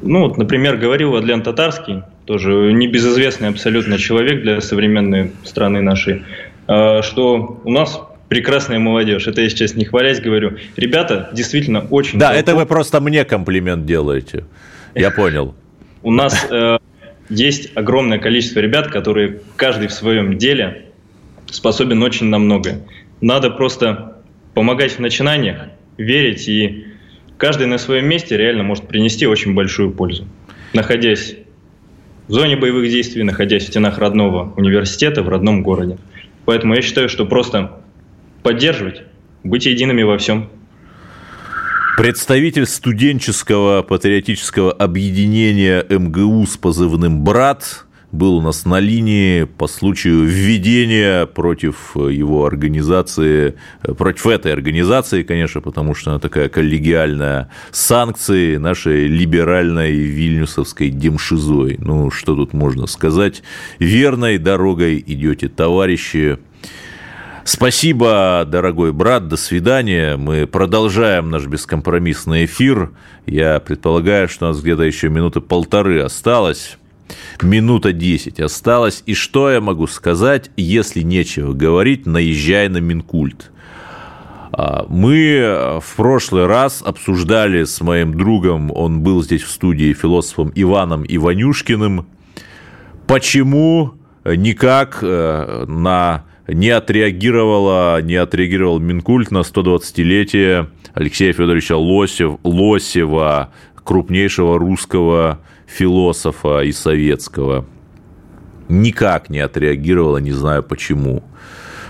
ну, 0.00 0.20
вот, 0.20 0.38
например, 0.38 0.78
говорил 0.78 1.14
Адлен 1.14 1.42
Татарский, 1.42 2.04
тоже 2.24 2.72
небезызвестный 2.72 3.48
абсолютно 3.50 3.98
человек 3.98 4.40
для 4.40 4.62
современной 4.62 5.32
страны 5.44 5.82
нашей, 5.82 6.22
э, 6.68 7.02
что 7.02 7.60
у 7.64 7.70
нас 7.70 8.00
прекрасная 8.30 8.78
молодежь. 8.78 9.26
Это 9.26 9.42
я 9.42 9.50
сейчас 9.50 9.74
не 9.74 9.84
хвалясь 9.84 10.22
говорю. 10.22 10.56
Ребята 10.76 11.28
действительно 11.34 11.86
очень... 11.90 12.18
Да, 12.18 12.28
толпу... 12.28 12.40
это 12.40 12.56
вы 12.56 12.64
просто 12.64 13.02
мне 13.02 13.26
комплимент 13.26 13.84
делаете. 13.84 14.44
Я 14.94 15.10
понял. 15.10 15.54
У 16.02 16.10
нас 16.10 16.46
э, 16.50 16.78
есть 17.28 17.76
огромное 17.76 18.18
количество 18.18 18.60
ребят, 18.60 18.88
которые 18.88 19.40
каждый 19.56 19.88
в 19.88 19.92
своем 19.92 20.38
деле 20.38 20.86
способен 21.50 22.02
очень 22.02 22.26
на 22.26 22.38
многое. 22.38 22.86
Надо 23.20 23.50
просто 23.50 24.22
помогать 24.54 24.92
в 24.92 24.98
начинаниях, 25.00 25.68
верить, 25.96 26.48
и 26.48 26.86
каждый 27.38 27.66
на 27.66 27.78
своем 27.78 28.06
месте 28.06 28.36
реально 28.36 28.62
может 28.62 28.86
принести 28.88 29.26
очень 29.26 29.54
большую 29.54 29.90
пользу. 29.92 30.26
Находясь 30.72 31.36
в 32.28 32.32
зоне 32.32 32.56
боевых 32.56 32.90
действий, 32.90 33.22
находясь 33.22 33.64
в 33.64 33.68
стенах 33.68 33.98
родного 33.98 34.52
университета, 34.56 35.22
в 35.22 35.28
родном 35.28 35.62
городе. 35.62 35.98
Поэтому 36.44 36.74
я 36.74 36.82
считаю, 36.82 37.08
что 37.08 37.26
просто 37.26 37.80
поддерживать, 38.42 39.02
быть 39.44 39.66
едиными 39.66 40.02
во 40.02 40.18
всем. 40.18 40.48
Представитель 41.96 42.66
студенческого 42.66 43.80
патриотического 43.80 44.70
объединения 44.70 45.82
МГУ 45.88 46.44
с 46.46 46.58
позывным 46.58 47.24
«Брат» 47.24 47.86
был 48.12 48.36
у 48.36 48.42
нас 48.42 48.66
на 48.66 48.80
линии 48.80 49.44
по 49.44 49.66
случаю 49.66 50.24
введения 50.24 51.24
против 51.24 51.96
его 51.96 52.44
организации, 52.44 53.54
против 53.80 54.26
этой 54.26 54.52
организации, 54.52 55.22
конечно, 55.22 55.62
потому 55.62 55.94
что 55.94 56.10
она 56.10 56.20
такая 56.20 56.50
коллегиальная, 56.50 57.50
санкции 57.72 58.58
нашей 58.58 59.06
либеральной 59.06 59.92
вильнюсовской 59.92 60.90
демшизой. 60.90 61.76
Ну, 61.78 62.10
что 62.10 62.34
тут 62.36 62.52
можно 62.52 62.86
сказать? 62.86 63.42
Верной 63.78 64.36
дорогой 64.36 65.02
идете, 65.06 65.48
товарищи, 65.48 66.38
Спасибо, 67.46 68.44
дорогой 68.44 68.92
брат, 68.92 69.28
до 69.28 69.36
свидания. 69.36 70.16
Мы 70.16 70.48
продолжаем 70.48 71.30
наш 71.30 71.46
бескомпромиссный 71.46 72.44
эфир. 72.46 72.90
Я 73.24 73.60
предполагаю, 73.60 74.28
что 74.28 74.46
у 74.46 74.48
нас 74.48 74.60
где-то 74.60 74.82
еще 74.82 75.08
минуты 75.10 75.40
полторы 75.40 76.02
осталось. 76.02 76.76
Минута 77.40 77.92
десять 77.92 78.40
осталось. 78.40 79.04
И 79.06 79.14
что 79.14 79.48
я 79.48 79.60
могу 79.60 79.86
сказать, 79.86 80.50
если 80.56 81.02
нечего 81.02 81.52
говорить, 81.52 82.04
наезжай 82.04 82.68
на 82.68 82.78
Минкульт. 82.78 83.52
А, 84.50 84.84
мы 84.88 85.78
в 85.80 85.96
прошлый 85.96 86.46
раз 86.46 86.82
обсуждали 86.84 87.62
с 87.62 87.80
моим 87.80 88.18
другом, 88.18 88.72
он 88.72 89.02
был 89.02 89.22
здесь 89.22 89.42
в 89.42 89.50
студии, 89.52 89.92
философом 89.92 90.50
Иваном 90.52 91.04
Иванюшкиным, 91.06 92.08
почему 93.06 93.94
никак 94.24 94.98
э, 95.02 95.64
на 95.68 96.24
не 96.48 96.70
отреагировала, 96.70 98.00
не 98.02 98.16
отреагировал 98.16 98.78
Минкульт 98.78 99.30
на 99.30 99.38
120-летие 99.38 100.68
Алексея 100.94 101.32
Федоровича 101.32 101.76
Лосев, 101.76 102.38
Лосева, 102.44 103.50
крупнейшего 103.74 104.58
русского 104.58 105.40
философа 105.66 106.60
и 106.60 106.72
советского. 106.72 107.66
Никак 108.68 109.30
не 109.30 109.40
отреагировала, 109.40 110.18
не 110.18 110.32
знаю 110.32 110.62
почему. 110.62 111.22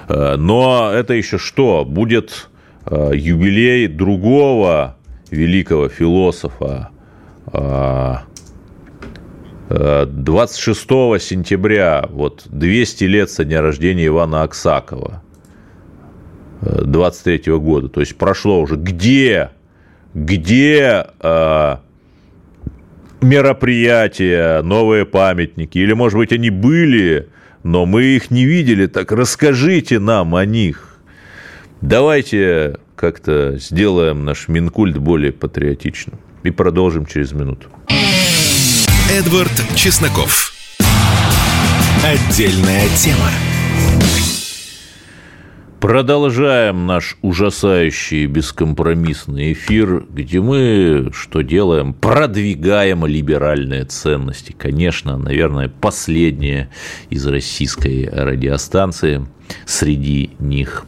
Э, 0.09 0.37
но 0.37 0.91
это 0.93 1.15
еще 1.15 1.39
что? 1.39 1.85
Будет 1.85 2.49
э, 2.87 3.13
юбилей 3.15 3.89
другого 3.89 4.97
великого 5.31 5.89
философа, 5.89 6.91
э, 7.53 8.15
26 9.69 10.81
сентября, 11.21 12.07
вот 12.11 12.45
200 12.47 13.05
лет 13.05 13.31
со 13.31 13.45
дня 13.45 13.63
рождения 13.63 14.07
Ивана 14.07 14.43
Аксакова, 14.43 15.23
23 16.61 17.53
-го 17.53 17.59
года, 17.59 17.89
то 17.89 18.01
есть 18.01 18.17
прошло 18.17 18.61
уже. 18.61 18.77
Где, 18.77 19.51
где 20.15 21.07
э, 21.21 21.77
мероприятия, 23.21 24.63
новые 24.63 25.05
памятники, 25.05 25.79
или, 25.79 25.93
может 25.93 26.19
быть, 26.19 26.33
они 26.33 26.51
были, 26.51 27.29
но 27.63 27.87
мы 27.87 28.05
их 28.05 28.31
не 28.31 28.45
видели, 28.45 28.87
так 28.87 29.11
расскажите 29.11 29.99
нам 29.99 30.35
о 30.37 30.45
них. 30.45 30.99
Давайте 31.81 32.77
как-то 32.95 33.59
сделаем 33.59 34.25
наш 34.25 34.49
Минкульт 34.49 34.97
более 34.97 35.33
патриотичным 35.33 36.19
и 36.45 36.51
продолжим 36.51 37.05
через 37.05 37.33
минуту. 37.33 37.69
Эдвард 39.09 39.53
Чесноков. 39.77 40.53
Отдельная 42.05 42.89
тема. 42.97 43.31
Продолжаем 45.79 46.87
наш 46.87 47.17
ужасающий 47.23 48.27
бескомпромиссный 48.27 49.53
эфир, 49.53 50.05
где 50.11 50.41
мы 50.41 51.11
что 51.13 51.43
делаем? 51.43 51.95
Продвигаем 51.95 53.07
либеральные 53.07 53.85
ценности. 53.85 54.51
Конечно, 54.59 55.17
наверное, 55.17 55.69
последняя 55.69 56.69
из 57.09 57.25
российской 57.29 58.09
радиостанции 58.13 59.25
среди 59.67 60.33
них. 60.41 60.85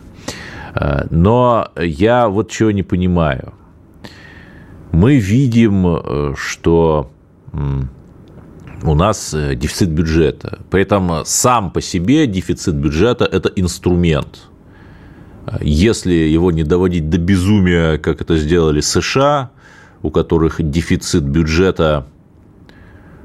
А, 0.74 1.06
но 1.10 1.70
я 1.76 2.28
вот 2.28 2.50
чего 2.50 2.72
не 2.72 2.82
понимаю. 2.82 3.54
Мы 4.90 5.18
видим, 5.18 5.86
э, 5.86 6.34
что 6.36 7.12
у 8.82 8.94
нас 8.94 9.34
э, 9.34 9.54
дефицит 9.54 9.90
бюджета. 9.90 10.60
При 10.70 10.82
этом 10.82 11.24
сам 11.24 11.70
по 11.70 11.80
себе 11.80 12.26
дефицит 12.26 12.74
бюджета– 12.74 13.24
это 13.32 13.48
инструмент– 13.48 14.40
если 15.60 16.12
его 16.12 16.50
не 16.50 16.64
доводить 16.64 17.08
до 17.08 17.18
безумия, 17.18 17.98
как 17.98 18.20
это 18.20 18.36
сделали 18.36 18.80
США, 18.80 19.50
у 20.02 20.10
которых 20.10 20.56
дефицит 20.70 21.24
бюджета 21.24 22.06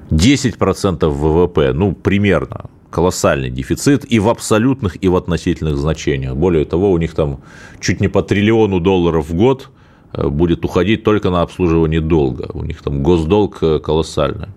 10% 0.10 1.08
ВВП, 1.08 1.74
ну, 1.74 1.94
примерно, 1.94 2.70
колоссальный 2.90 3.50
дефицит 3.50 4.12
и 4.12 4.20
в 4.20 4.30
абсолютных, 4.30 5.04
и 5.04 5.08
в 5.08 5.16
относительных 5.16 5.78
значениях. 5.78 6.36
Более 6.36 6.66
того, 6.66 6.92
у 6.92 6.98
них 6.98 7.14
там 7.14 7.42
чуть 7.80 8.02
не 8.02 8.08
по 8.08 8.22
триллиону 8.22 8.80
долларов 8.80 9.30
в 9.30 9.34
год 9.34 9.70
э, 10.14 10.28
будет 10.28 10.66
уходить 10.66 11.04
только 11.04 11.30
на 11.30 11.42
обслуживание 11.42 12.02
долга. 12.02 12.50
У 12.54 12.64
них 12.64 12.82
там 12.82 13.04
госдолг 13.04 13.58
э, 13.62 13.80
колоссальный. 13.80 14.50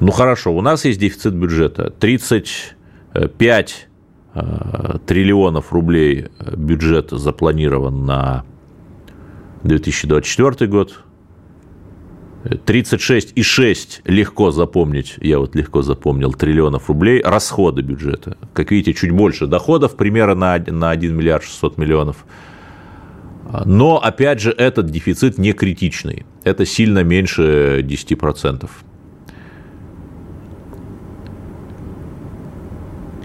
Ну 0.00 0.10
хорошо, 0.10 0.54
у 0.54 0.60
нас 0.60 0.84
есть 0.84 0.98
дефицит 1.00 1.34
бюджета 1.34 1.90
35 1.90 3.88
Э, 4.34 4.98
триллионов 5.06 5.72
рублей 5.72 6.26
бюджет 6.56 7.10
запланирован 7.10 8.04
на 8.04 8.44
2024 9.62 10.68
год. 10.68 11.00
36,6 12.44 14.02
легко 14.04 14.50
запомнить, 14.50 15.14
я 15.20 15.38
вот 15.38 15.54
легко 15.54 15.80
запомнил, 15.80 16.32
триллионов 16.34 16.88
рублей 16.88 17.22
расходы 17.22 17.80
бюджета. 17.80 18.36
Как 18.52 18.70
видите, 18.70 18.92
чуть 18.92 19.12
больше 19.12 19.46
доходов, 19.46 19.96
примерно 19.96 20.34
на, 20.34 20.58
на 20.58 20.90
1 20.90 21.16
миллиард 21.16 21.44
600 21.44 21.78
миллионов. 21.78 22.26
Но, 23.64 23.98
опять 23.98 24.40
же, 24.40 24.50
этот 24.50 24.86
дефицит 24.90 25.38
не 25.38 25.52
критичный. 25.52 26.26
Это 26.42 26.66
сильно 26.66 27.04
меньше 27.04 27.80
10%. 27.82 28.68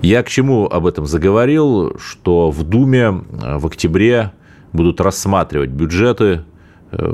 Я 0.02 0.24
к 0.24 0.30
чему 0.30 0.66
об 0.66 0.86
этом 0.86 1.06
заговорил, 1.06 1.98
что 2.00 2.52
в 2.52 2.64
Думе 2.64 3.04
э, 3.04 3.58
в 3.58 3.68
октябре 3.68 4.32
будут 4.72 5.02
рассматривать 5.02 5.72
бюджеты, 5.72 6.44
э, 6.92 7.14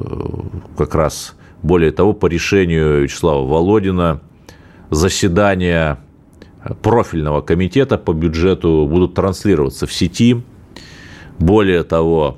как 0.77 0.93
раз 0.93 1.35
более 1.63 1.91
того, 1.91 2.13
по 2.13 2.27
решению 2.27 3.01
Вячеслава 3.01 3.45
Володина, 3.47 4.21
заседания 4.91 5.99
профильного 6.83 7.41
комитета 7.41 7.97
по 7.97 8.13
бюджету 8.13 8.87
будут 8.89 9.15
транслироваться 9.15 9.87
в 9.87 9.93
сети. 9.93 10.43
Более 11.39 11.83
того, 11.83 12.37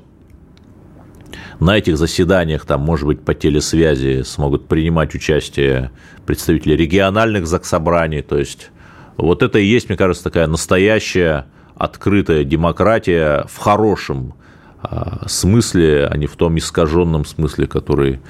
на 1.60 1.76
этих 1.76 1.98
заседаниях, 1.98 2.64
там, 2.64 2.80
может 2.80 3.06
быть, 3.06 3.20
по 3.22 3.34
телесвязи 3.34 4.22
смогут 4.22 4.66
принимать 4.66 5.14
участие 5.14 5.90
представители 6.24 6.74
региональных 6.74 7.46
заксобраний, 7.46 8.22
то 8.22 8.38
есть 8.38 8.70
вот 9.18 9.42
это 9.42 9.58
и 9.58 9.66
есть, 9.66 9.88
мне 9.88 9.98
кажется, 9.98 10.24
такая 10.24 10.46
настоящая 10.46 11.46
открытая 11.74 12.44
демократия 12.44 13.44
в 13.48 13.58
хорошем 13.58 14.34
а, 14.82 15.28
смысле, 15.28 16.06
а 16.06 16.16
не 16.16 16.26
в 16.26 16.36
том 16.36 16.56
искаженном 16.58 17.24
смысле, 17.24 17.66
который 17.66 18.20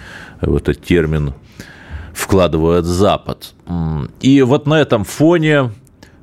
в 0.41 0.57
этот 0.57 0.83
термин 0.83 1.35
вкладывает 2.15 2.85
Запад. 2.85 3.55
И 4.21 4.43
вот 4.43 4.67
на 4.67 4.81
этом 4.81 5.05
фоне 5.05 5.71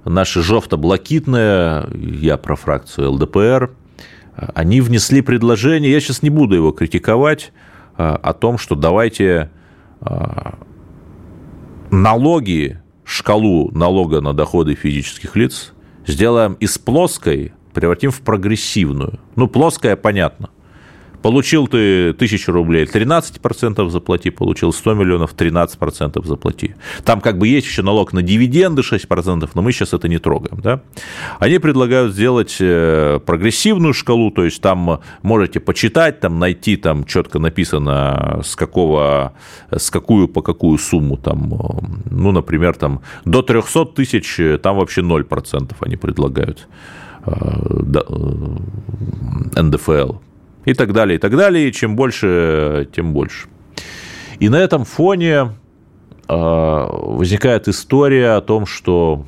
наши 0.03 0.41
жовто-блокитные, 0.41 1.87
я 1.93 2.37
про 2.37 2.55
фракцию 2.55 3.11
ЛДПР, 3.11 3.71
они 4.35 4.81
внесли 4.81 5.21
предложение, 5.21 5.91
я 5.91 5.99
сейчас 5.99 6.21
не 6.21 6.29
буду 6.29 6.55
его 6.55 6.71
критиковать, 6.71 7.53
а, 7.97 8.15
о 8.15 8.33
том, 8.33 8.57
что 8.57 8.75
давайте 8.75 9.49
а, 10.01 10.59
налоги 11.91 12.81
шкалу 13.05 13.71
налога 13.71 14.19
на 14.21 14.33
доходы 14.33 14.75
физических 14.75 15.35
лиц 15.35 15.73
сделаем 16.05 16.53
из 16.53 16.77
плоской, 16.77 17.53
превратим 17.73 18.11
в 18.11 18.21
прогрессивную. 18.21 19.19
Ну, 19.35 19.47
плоская, 19.47 19.95
понятно. 19.95 20.49
Получил 21.25 21.67
ты 21.67 22.09
1000 22.09 22.51
рублей, 22.51 22.85
13% 22.85 23.89
заплати, 23.89 24.29
получил 24.29 24.71
100 24.71 24.93
миллионов, 24.93 25.33
13% 25.35 26.23
заплати. 26.23 26.75
Там 27.03 27.19
как 27.19 27.39
бы 27.39 27.47
есть 27.47 27.65
еще 27.65 27.81
налог 27.81 28.13
на 28.13 28.21
дивиденды 28.21 28.83
6%, 28.83 29.49
но 29.55 29.61
мы 29.63 29.71
сейчас 29.71 29.93
это 29.93 30.07
не 30.07 30.19
трогаем. 30.19 30.61
Да? 30.61 30.81
Они 31.39 31.57
предлагают 31.57 32.13
сделать 32.13 32.57
э, 32.59 33.19
прогрессивную 33.25 33.95
шкалу, 33.95 34.29
то 34.29 34.43
есть 34.45 34.61
там 34.61 34.99
можете 35.23 35.59
почитать, 35.59 36.19
там 36.19 36.37
найти, 36.37 36.77
там 36.77 37.05
четко 37.05 37.39
написано, 37.39 38.41
с 38.43 38.55
какого, 38.55 39.33
с 39.71 39.89
какую 39.89 40.27
по 40.27 40.43
какую 40.43 40.77
сумму, 40.77 41.17
там, 41.17 41.99
ну, 42.11 42.31
например, 42.33 42.75
там 42.75 43.01
до 43.25 43.41
300 43.41 43.85
тысяч, 43.95 44.39
там 44.61 44.77
вообще 44.77 45.01
0% 45.01 45.71
они 45.79 45.95
предлагают 45.95 46.67
э, 47.25 47.31
э, 47.95 49.59
НДФЛ 49.59 50.17
и 50.65 50.73
так 50.73 50.93
далее, 50.93 51.17
и 51.17 51.19
так 51.19 51.35
далее. 51.35 51.69
И 51.69 51.71
чем 51.71 51.95
больше, 51.95 52.89
тем 52.93 53.13
больше. 53.13 53.47
И 54.39 54.49
на 54.49 54.57
этом 54.57 54.83
фоне 54.83 55.51
а, 56.27 56.87
возникает 56.89 57.67
история 57.67 58.31
о 58.31 58.41
том, 58.41 58.65
что 58.65 59.25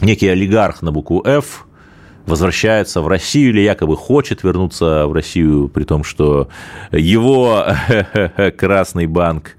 некий 0.00 0.28
олигарх 0.28 0.82
на 0.82 0.90
букву 0.90 1.22
«Ф» 1.24 1.66
возвращается 2.26 3.02
в 3.02 3.08
Россию 3.08 3.50
или 3.50 3.60
якобы 3.60 3.96
хочет 3.96 4.42
вернуться 4.42 5.06
в 5.06 5.12
Россию, 5.12 5.68
при 5.68 5.84
том, 5.84 6.04
что 6.04 6.48
его 6.90 7.66
Красный 8.56 9.06
банк, 9.06 9.56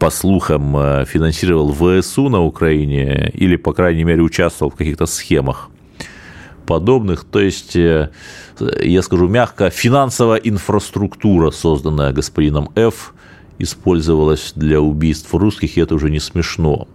по 0.00 0.10
слухам, 0.10 0.72
финансировал 1.06 1.72
ВСУ 1.72 2.28
на 2.28 2.42
Украине 2.42 3.30
или, 3.32 3.54
по 3.54 3.72
крайней 3.72 4.02
мере, 4.02 4.22
участвовал 4.22 4.72
в 4.72 4.74
каких-то 4.74 5.06
схемах 5.06 5.70
подобных. 6.66 7.24
То 7.24 7.40
есть, 7.40 7.76
э, 7.76 8.10
я 8.80 9.02
скажу 9.02 9.28
мягко, 9.28 9.70
финансовая 9.70 10.38
инфраструктура, 10.38 11.50
созданная 11.50 12.12
господином 12.12 12.70
Ф, 12.76 13.14
использовалась 13.58 14.52
для 14.54 14.80
убийств 14.80 15.32
русских, 15.34 15.76
и 15.76 15.80
это 15.80 15.94
уже 15.94 16.10
не 16.10 16.20
смешно. 16.20 16.88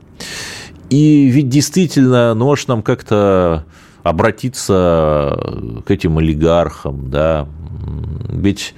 И 0.90 1.28
ведь 1.28 1.50
действительно, 1.50 2.34
ну, 2.34 2.46
может 2.46 2.68
нам 2.68 2.82
как-то 2.82 3.66
обратиться 4.04 5.38
к 5.86 5.92
этим 5.92 6.18
олигархам, 6.18 7.10
да, 7.10 7.48
ведь 8.30 8.74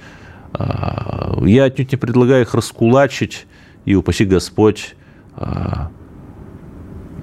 а, 0.52 1.38
я 1.44 1.64
отнюдь 1.64 1.92
не 1.92 1.96
предлагаю 1.96 2.42
их 2.42 2.54
раскулачить, 2.54 3.46
и 3.84 3.94
упаси 3.94 4.24
Господь, 4.24 4.94
а, 5.34 5.90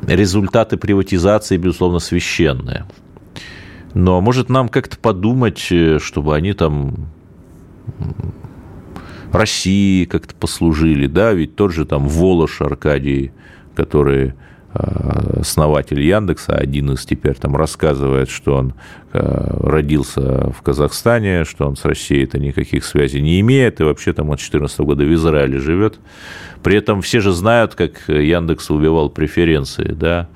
результаты 0.07 0.78
приватизации, 0.78 1.57
безусловно, 1.57 1.99
священные. 1.99 2.86
Но 3.94 4.22
может 4.22 4.50
нам 4.50 4.70
как-то 4.70 4.98
подумать, 4.98 5.68
э, 5.72 6.00
чтобы 6.00 6.36
они 6.36 6.54
там 6.54 7.08
России 9.32 10.06
как-то 10.06 10.36
послужили, 10.36 11.08
да, 11.08 11.34
ведь 11.34 11.56
тот 11.56 11.74
же 11.74 11.86
там 11.86 12.08
Волош 12.08 12.62
Аркадий, 12.62 13.32
который 13.76 14.34
э, 14.74 15.40
основатель 15.40 16.02
Яндекса, 16.02 16.56
один 16.56 16.92
из 16.92 17.06
теперь 17.06 17.36
там 17.36 17.56
рассказывает, 17.56 18.30
что 18.30 18.56
он 18.56 18.74
э, 19.14 19.58
родился 19.62 20.52
в 20.52 20.62
Казахстане, 20.62 21.44
что 21.46 21.68
он 21.68 21.76
с 21.76 21.86
Россией-то 21.86 22.40
никаких 22.40 22.86
связей 22.86 23.22
не 23.22 23.40
имеет, 23.40 23.80
и 23.82 23.84
вообще 23.84 24.14
там 24.14 24.28
от 24.28 24.38
2014 24.38 24.80
года 24.82 25.04
в 25.04 25.14
Израиле 25.14 25.60
живет. 25.60 26.00
При 26.64 26.76
этом 26.76 27.02
все 27.02 27.22
же 27.22 27.32
знают, 27.32 27.76
как 27.76 28.08
Яндекс 28.08 28.70
убивал 28.70 29.10
преференции, 29.10 29.94
да, 29.94 30.28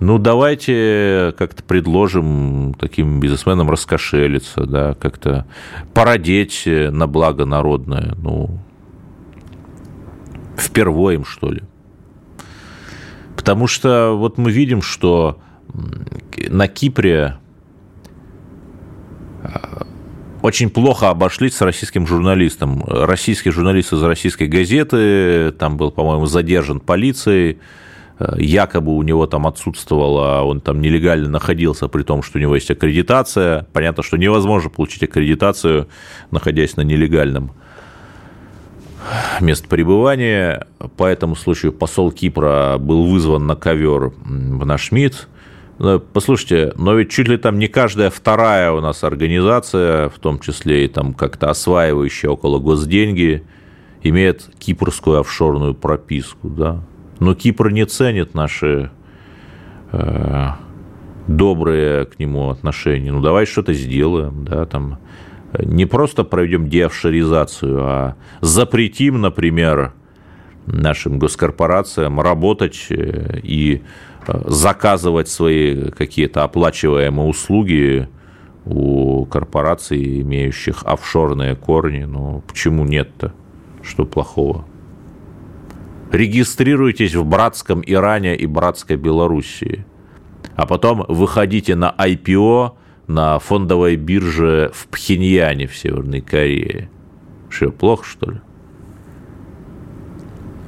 ну, 0.00 0.18
давайте 0.18 1.34
как-то 1.38 1.62
предложим 1.62 2.74
таким 2.74 3.20
бизнесменам 3.20 3.70
раскошелиться, 3.70 4.66
да, 4.66 4.94
как-то 4.94 5.46
породеть 5.92 6.64
на 6.66 7.06
благо 7.06 7.44
народное, 7.44 8.14
ну, 8.18 8.58
впервые 10.56 11.16
им, 11.16 11.24
что 11.24 11.50
ли. 11.50 11.62
Потому 13.36 13.66
что 13.66 14.16
вот 14.16 14.38
мы 14.38 14.50
видим, 14.50 14.82
что 14.82 15.38
на 16.48 16.68
Кипре 16.68 17.36
а, 19.42 19.86
очень 20.42 20.70
плохо 20.70 21.10
обошлись 21.10 21.56
с 21.56 21.60
российским 21.60 22.06
журналистом. 22.06 22.82
Российский 22.86 23.50
журналист 23.50 23.92
из 23.92 24.02
российской 24.02 24.46
газеты, 24.46 25.52
там 25.52 25.76
был, 25.76 25.90
по-моему, 25.90 26.26
задержан 26.26 26.80
полицией, 26.80 27.58
якобы 28.36 28.96
у 28.96 29.02
него 29.02 29.26
там 29.26 29.46
отсутствовало, 29.46 30.42
он 30.42 30.60
там 30.60 30.80
нелегально 30.80 31.28
находился, 31.28 31.88
при 31.88 32.02
том, 32.02 32.22
что 32.22 32.38
у 32.38 32.40
него 32.40 32.54
есть 32.54 32.70
аккредитация. 32.70 33.66
Понятно, 33.72 34.02
что 34.02 34.16
невозможно 34.16 34.70
получить 34.70 35.02
аккредитацию, 35.02 35.88
находясь 36.30 36.76
на 36.76 36.82
нелегальном 36.82 37.52
мест 39.40 39.66
пребывания. 39.68 40.66
По 40.96 41.06
этому 41.06 41.34
случаю 41.36 41.72
посол 41.72 42.12
Кипра 42.12 42.76
был 42.78 43.04
вызван 43.06 43.46
на 43.46 43.56
ковер 43.56 44.12
в 44.24 44.64
наш 44.64 44.92
МИД. 44.92 45.28
Послушайте, 46.12 46.72
но 46.76 46.94
ведь 46.94 47.10
чуть 47.10 47.26
ли 47.26 47.36
там 47.36 47.58
не 47.58 47.66
каждая 47.66 48.08
вторая 48.08 48.70
у 48.70 48.80
нас 48.80 49.02
организация, 49.02 50.08
в 50.08 50.20
том 50.20 50.38
числе 50.38 50.84
и 50.84 50.88
там 50.88 51.14
как-то 51.14 51.50
осваивающая 51.50 52.30
около 52.30 52.60
госденьги, 52.60 53.42
имеет 54.04 54.48
кипрскую 54.58 55.18
офшорную 55.18 55.74
прописку, 55.74 56.48
да. 56.48 56.80
Но 57.24 57.34
Кипр 57.34 57.70
не 57.70 57.86
ценит 57.86 58.34
наши 58.34 58.90
э, 59.92 60.48
добрые 61.26 62.04
к 62.04 62.18
нему 62.18 62.50
отношения. 62.50 63.12
Ну, 63.12 63.22
давай 63.22 63.46
что-то 63.46 63.72
сделаем, 63.72 64.44
да, 64.44 64.66
там 64.66 64.98
не 65.58 65.86
просто 65.86 66.22
проведем 66.24 66.68
деофшоризацию, 66.68 67.82
а 67.82 68.16
запретим, 68.42 69.22
например, 69.22 69.94
нашим 70.66 71.18
госкорпорациям 71.18 72.20
работать 72.20 72.88
э, 72.90 73.40
и 73.42 73.82
э, 74.26 74.42
заказывать 74.46 75.28
свои 75.28 75.90
какие-то 75.92 76.44
оплачиваемые 76.44 77.26
услуги 77.26 78.06
у 78.66 79.24
корпораций, 79.24 80.20
имеющих 80.20 80.82
офшорные 80.84 81.56
корни. 81.56 82.04
Ну, 82.04 82.42
почему 82.46 82.84
нет-то? 82.84 83.32
Что 83.82 84.04
плохого? 84.04 84.66
Регистрируйтесь 86.14 87.14
в 87.14 87.24
братском 87.24 87.82
Иране 87.84 88.36
и 88.36 88.46
братской 88.46 88.96
Белоруссии, 88.96 89.84
а 90.54 90.66
потом 90.66 91.04
выходите 91.08 91.74
на 91.74 91.94
IPO– 91.98 92.72
на 93.06 93.38
фондовой 93.38 93.96
бирже 93.96 94.70
в 94.72 94.88
Пхеньяне 94.88 95.66
в 95.66 95.76
Северной 95.76 96.20
Корее. 96.20 96.90
Что, 97.48 97.70
плохо, 97.70 98.04
что 98.04 98.30
ли? 98.30 98.40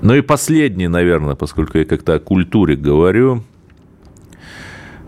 Ну 0.03 0.15
и 0.15 0.21
последний, 0.21 0.89
наверное, 0.89 1.35
поскольку 1.35 1.79
я 1.79 1.85
как-то 1.85 2.15
о 2.15 2.19
культуре 2.19 2.77
говорю, 2.77 3.43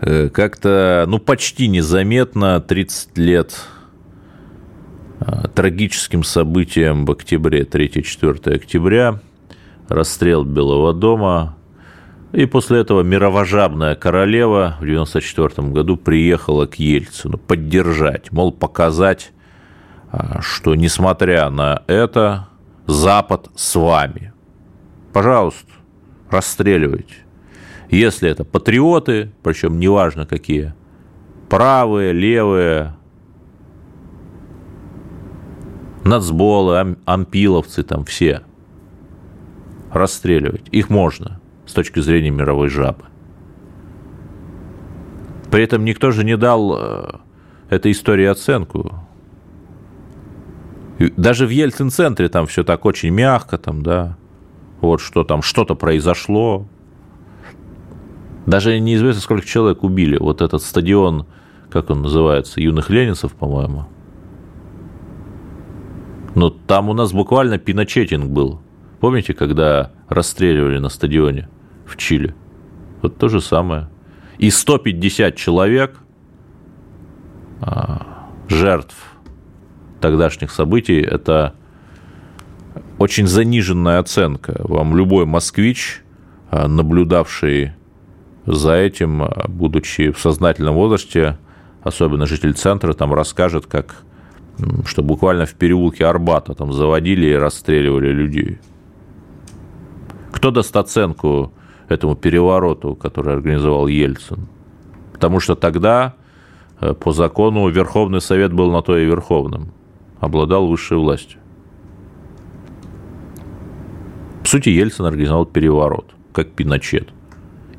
э, 0.01 0.29
как-то, 0.29 1.05
ну, 1.07 1.19
почти 1.19 1.67
незаметно 1.67 2.59
30 2.59 3.17
лет 3.17 3.55
э, 5.19 5.47
трагическим 5.53 6.23
событием 6.23 7.05
в 7.05 7.11
октябре, 7.11 7.63
3-4 7.63 8.55
октября, 8.55 9.21
расстрел 9.89 10.43
Белого 10.43 10.93
дома, 10.93 11.55
и 12.31 12.45
после 12.45 12.79
этого 12.79 13.01
мировожабная 13.01 13.95
королева 13.95 14.77
в 14.79 14.83
1994 14.83 15.69
году 15.69 15.97
приехала 15.97 16.67
к 16.67 16.75
Ельцину 16.75 17.37
поддержать, 17.37 18.31
мол, 18.31 18.51
показать, 18.51 19.31
а, 20.11 20.41
что 20.41 20.75
несмотря 20.75 21.49
на 21.49 21.83
это, 21.87 22.47
Запад 22.85 23.49
с 23.55 23.75
вами. 23.75 24.33
Пожалуйста, 25.13 25.71
расстреливайте. 26.31 27.13
Если 27.91 28.29
это 28.29 28.43
патриоты, 28.43 29.31
причем 29.43 29.79
неважно 29.79 30.25
какие, 30.25 30.73
правые, 31.49 32.13
левые, 32.13 32.95
нацболы, 36.03 36.97
ампиловцы, 37.05 37.83
там 37.83 38.05
все, 38.05 38.41
расстреливать. 39.91 40.67
Их 40.71 40.89
можно 40.89 41.39
с 41.65 41.73
точки 41.73 41.99
зрения 41.99 42.29
мировой 42.29 42.69
жабы. 42.69 43.05
При 45.51 45.63
этом 45.63 45.83
никто 45.83 46.11
же 46.11 46.23
не 46.23 46.37
дал 46.37 46.75
э, 46.77 47.11
этой 47.69 47.91
истории 47.91 48.25
оценку. 48.25 48.93
Даже 51.15 51.47
в 51.47 51.49
Ельцин-центре 51.49 52.29
там 52.29 52.45
все 52.45 52.63
так 52.63 52.85
очень 52.85 53.09
мягко, 53.09 53.57
там, 53.57 53.81
да, 53.83 54.17
вот 54.81 55.01
что 55.01 55.23
там, 55.23 55.41
что-то 55.41 55.75
произошло. 55.75 56.67
Даже 58.45 58.79
неизвестно, 58.79 59.21
сколько 59.21 59.45
человек 59.45 59.83
убили. 59.83 60.17
Вот 60.17 60.41
этот 60.41 60.61
стадион, 60.61 61.25
как 61.69 61.89
он 61.89 62.01
называется, 62.01 62.61
юных 62.61 62.89
ленинцев, 62.89 63.33
по-моему. 63.33 63.85
Но 66.35 66.49
там 66.49 66.89
у 66.89 66.93
нас 66.93 67.11
буквально 67.11 67.57
пиночетинг 67.57 68.29
был. 68.29 68.61
Помните, 68.99 69.33
когда 69.33 69.91
расстреливали 70.09 70.77
на 70.79 70.89
стадионе? 70.89 71.47
в 71.89 71.97
Чили. 71.97 72.33
Вот 73.01 73.17
то 73.17 73.27
же 73.27 73.41
самое. 73.41 73.89
И 74.37 74.49
150 74.49 75.35
человек, 75.35 75.97
а, 77.61 78.29
жертв 78.47 78.95
тогдашних 79.99 80.51
событий, 80.51 81.01
это 81.01 81.55
очень 82.97 83.27
заниженная 83.27 83.99
оценка. 83.99 84.61
Вам 84.63 84.95
любой 84.95 85.25
москвич, 85.25 86.03
а, 86.51 86.67
наблюдавший 86.67 87.73
за 88.45 88.75
этим, 88.75 89.23
а, 89.23 89.45
будучи 89.47 90.11
в 90.11 90.19
сознательном 90.19 90.75
возрасте, 90.75 91.37
особенно 91.83 92.25
житель 92.25 92.53
центра, 92.53 92.93
там 92.93 93.13
расскажет, 93.13 93.65
как 93.65 94.03
что 94.85 95.03
буквально 95.03 95.45
в 95.45 95.53
переулке 95.53 96.05
Арбата 96.05 96.53
там 96.53 96.73
заводили 96.73 97.27
и 97.27 97.33
расстреливали 97.33 98.09
людей. 98.09 98.59
Кто 100.31 100.51
даст 100.51 100.75
оценку 100.75 101.53
этому 101.89 102.15
перевороту, 102.15 102.95
который 102.95 103.33
организовал 103.33 103.87
Ельцин. 103.87 104.47
Потому 105.11 105.39
что 105.39 105.55
тогда 105.55 106.13
э, 106.79 106.93
по 106.93 107.11
закону 107.11 107.67
Верховный 107.67 108.21
Совет 108.21 108.53
был 108.53 108.71
на 108.71 108.81
то 108.81 108.97
и 108.97 109.05
Верховным, 109.05 109.71
обладал 110.19 110.67
высшей 110.67 110.97
властью. 110.97 111.39
В 114.43 114.47
сути, 114.47 114.69
Ельцин 114.69 115.05
организовал 115.05 115.45
переворот, 115.45 116.11
как 116.31 116.51
Пиночет. 116.51 117.09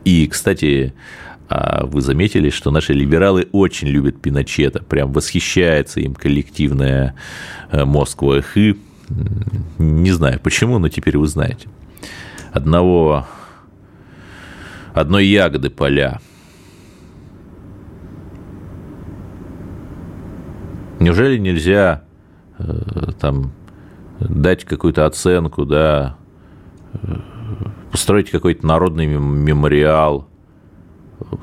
И, 0.05 0.27
кстати, 0.27 0.95
а 1.49 1.85
вы 1.87 2.01
заметили, 2.01 2.51
что 2.51 2.71
наши 2.71 2.93
либералы 2.93 3.49
очень 3.53 3.89
любят 3.89 4.21
Пиночета, 4.21 4.83
прям 4.83 5.13
восхищается 5.13 6.01
им 6.01 6.15
коллективная 6.15 7.15
э, 7.71 7.85
Москва 7.85 8.41
и 8.55 8.75
не 9.79 10.13
знаю 10.13 10.39
почему, 10.41 10.79
но 10.79 10.89
теперь 10.89 11.19
вы 11.19 11.27
знаете. 11.27 11.69
Одного 12.53 13.27
одной 14.93 15.27
ягоды 15.27 15.71
поля. 15.71 16.21
Неужели 20.99 21.39
нельзя 21.39 22.05
э, 22.59 23.13
там 23.19 23.53
дать 24.19 24.65
какую-то 24.65 25.07
оценку, 25.07 25.65
да, 25.65 26.17
э, 26.93 26.99
построить 27.91 28.31
какой-то 28.31 28.67
народный 28.67 29.07
мемориал, 29.07 30.29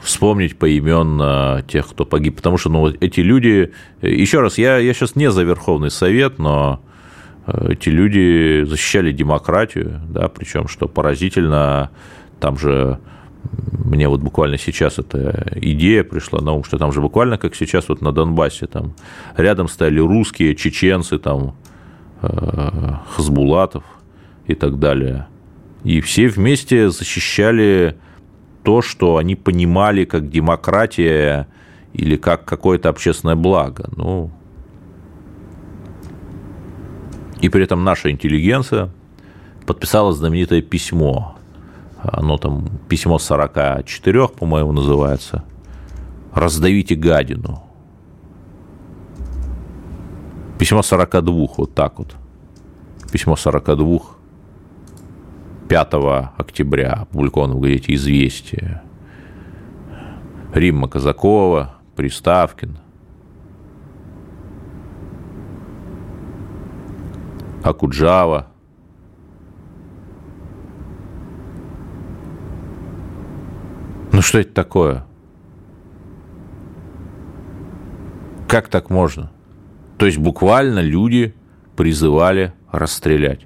вспомнить 0.02 0.60
поименно 0.60 1.64
тех, 1.68 1.88
кто 1.88 2.06
погиб, 2.06 2.36
потому 2.36 2.58
что 2.58 2.70
ну, 2.70 2.88
эти 2.88 3.22
люди, 3.22 3.74
еще 4.02 4.42
раз, 4.42 4.58
я, 4.58 4.78
я 4.78 4.94
сейчас 4.94 5.16
не 5.16 5.32
за 5.32 5.44
Верховный 5.44 5.90
Совет, 5.90 6.38
но 6.38 6.82
э, 6.84 6.87
эти 7.48 7.90
люди 7.90 8.64
защищали 8.66 9.12
демократию, 9.12 10.02
да, 10.10 10.28
причем, 10.28 10.68
что 10.68 10.88
поразительно, 10.88 11.92
там 12.40 12.58
же 12.58 13.00
мне 13.86 14.08
вот 14.08 14.22
буквально 14.22 14.58
сейчас 14.58 15.00
эта 15.00 15.54
идея 15.56 16.04
пришла 16.04 16.42
на 16.42 16.54
ум, 16.54 16.64
что 16.64 16.78
там 16.78 16.92
же 16.92 17.02
буквально 17.02 17.38
как 17.38 17.56
сейчас 17.56 17.90
вот 17.90 18.02
на 18.02 18.12
Донбассе, 18.12 18.68
там 18.68 18.94
рядом 19.36 19.68
стояли 19.68 20.00
русские, 20.00 20.56
чеченцы, 20.56 21.18
там 21.18 21.56
э, 22.22 22.94
Хасбулатов 23.16 23.84
и 24.48 24.56
так 24.56 24.80
далее. 24.80 25.28
И 25.84 26.02
все 26.02 26.28
вместе 26.28 26.90
защищали 26.90 27.96
то, 28.64 28.82
что 28.82 29.18
они 29.18 29.36
понимали 29.36 30.04
как 30.04 30.30
демократия 30.30 31.48
или 31.94 32.18
как 32.18 32.44
какое-то 32.44 32.90
общественное 32.90 33.36
благо. 33.36 33.90
Ну, 33.96 34.32
и 37.42 37.50
при 37.50 37.64
этом 37.64 37.84
наша 37.84 38.12
интеллигенция 38.12 38.90
подписала 39.66 40.14
знаменитое 40.14 40.62
письмо 40.62 41.38
оно 42.02 42.38
там 42.38 42.68
письмо 42.88 43.20
44, 43.20 44.28
по-моему, 44.28 44.72
называется. 44.72 45.44
Раздавите 46.34 46.96
гадину. 46.96 47.64
Письмо 50.60 50.82
42, 50.82 51.48
вот 51.58 51.74
так 51.74 52.00
вот. 52.00 52.16
Письмо 53.12 53.36
42, 53.36 54.00
5 55.70 55.94
октября, 56.38 56.94
опубликовано 56.94 57.56
в 57.56 57.60
газете 57.60 57.94
«Известия». 57.94 58.84
Римма 60.54 60.88
Казакова, 60.88 61.76
Приставкин. 61.96 62.78
Акуджава– 67.68 68.48
Ну 74.18 74.24
что 74.24 74.40
это 74.40 74.52
такое? 74.52 75.06
Как 78.48 78.68
так 78.68 78.90
можно? 78.90 79.32
То 80.00 80.08
есть 80.08 80.18
буквально 80.18 80.80
люди 80.80 81.36
призывали 81.76 82.52
расстрелять. 82.72 83.46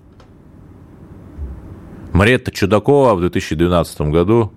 Мариетта 2.14 2.52
Чудакова 2.52 3.16
в 3.16 3.20
2012 3.20 4.02
году, 4.12 4.54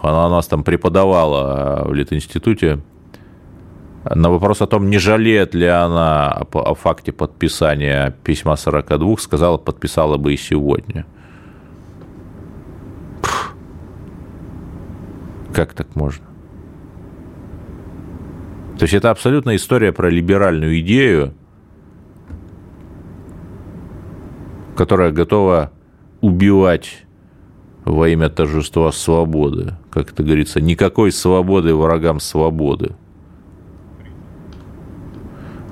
она 0.00 0.26
у 0.26 0.30
нас 0.30 0.48
там 0.48 0.64
преподавала 0.64 1.84
в 1.84 1.94
Литинституте, 1.94 2.80
на 4.04 4.30
вопрос 4.30 4.62
о 4.62 4.66
том, 4.66 4.90
не 4.90 4.98
жалеет 4.98 5.54
ли 5.54 5.66
она 5.66 6.32
о 6.52 6.74
факте 6.74 7.12
подписания 7.12 8.16
письма 8.24 8.56
42, 8.56 9.16
сказала, 9.18 9.58
подписала 9.58 10.16
бы 10.16 10.34
и 10.34 10.36
сегодня. 10.36 11.06
Как 15.54 15.74
так 15.74 15.94
можно? 15.94 16.24
То 18.78 18.84
есть 18.84 18.94
это 18.94 19.10
абсолютно 19.10 19.54
история 19.54 19.92
про 19.92 20.10
либеральную 20.10 20.80
идею, 20.80 21.34
которая 24.76 25.12
готова 25.12 25.70
убивать 26.20 27.04
во 27.84 28.08
имя 28.08 28.30
торжества 28.30 28.90
свободы. 28.90 29.74
Как 29.90 30.12
это 30.12 30.22
говорится, 30.22 30.60
никакой 30.60 31.12
свободы 31.12 31.74
врагам 31.74 32.18
свободы. 32.18 32.96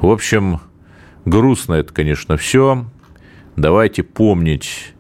В 0.01 0.11
общем, 0.11 0.61
грустно 1.27 1.75
это, 1.75 1.93
конечно, 1.93 2.39
все. 2.39 2.87
Давайте 3.57 4.03
помнить 4.03 4.95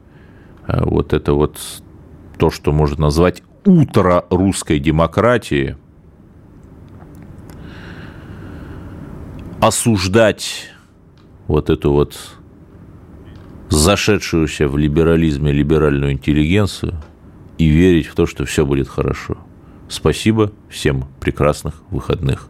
э, 0.66 0.84
вот 0.84 1.14
это 1.14 1.32
вот 1.32 1.58
то, 2.36 2.50
что 2.50 2.72
можно 2.72 3.06
назвать 3.06 3.42
утро 3.64 4.26
русской 4.28 4.78
демократии, 4.78 5.76
осуждать 9.62 10.68
вот 11.46 11.70
эту 11.70 11.92
вот 11.92 12.18
зашедшуюся 13.70 14.68
в 14.68 14.76
либерализме 14.76 15.50
либеральную 15.50 16.12
интеллигенцию 16.12 17.00
и 17.56 17.68
верить 17.68 18.06
в 18.06 18.14
то, 18.14 18.26
что 18.26 18.44
все 18.44 18.66
будет 18.66 18.88
хорошо. 18.88 19.38
Спасибо, 19.88 20.52
всем 20.68 21.06
прекрасных 21.20 21.82
выходных. 21.90 22.49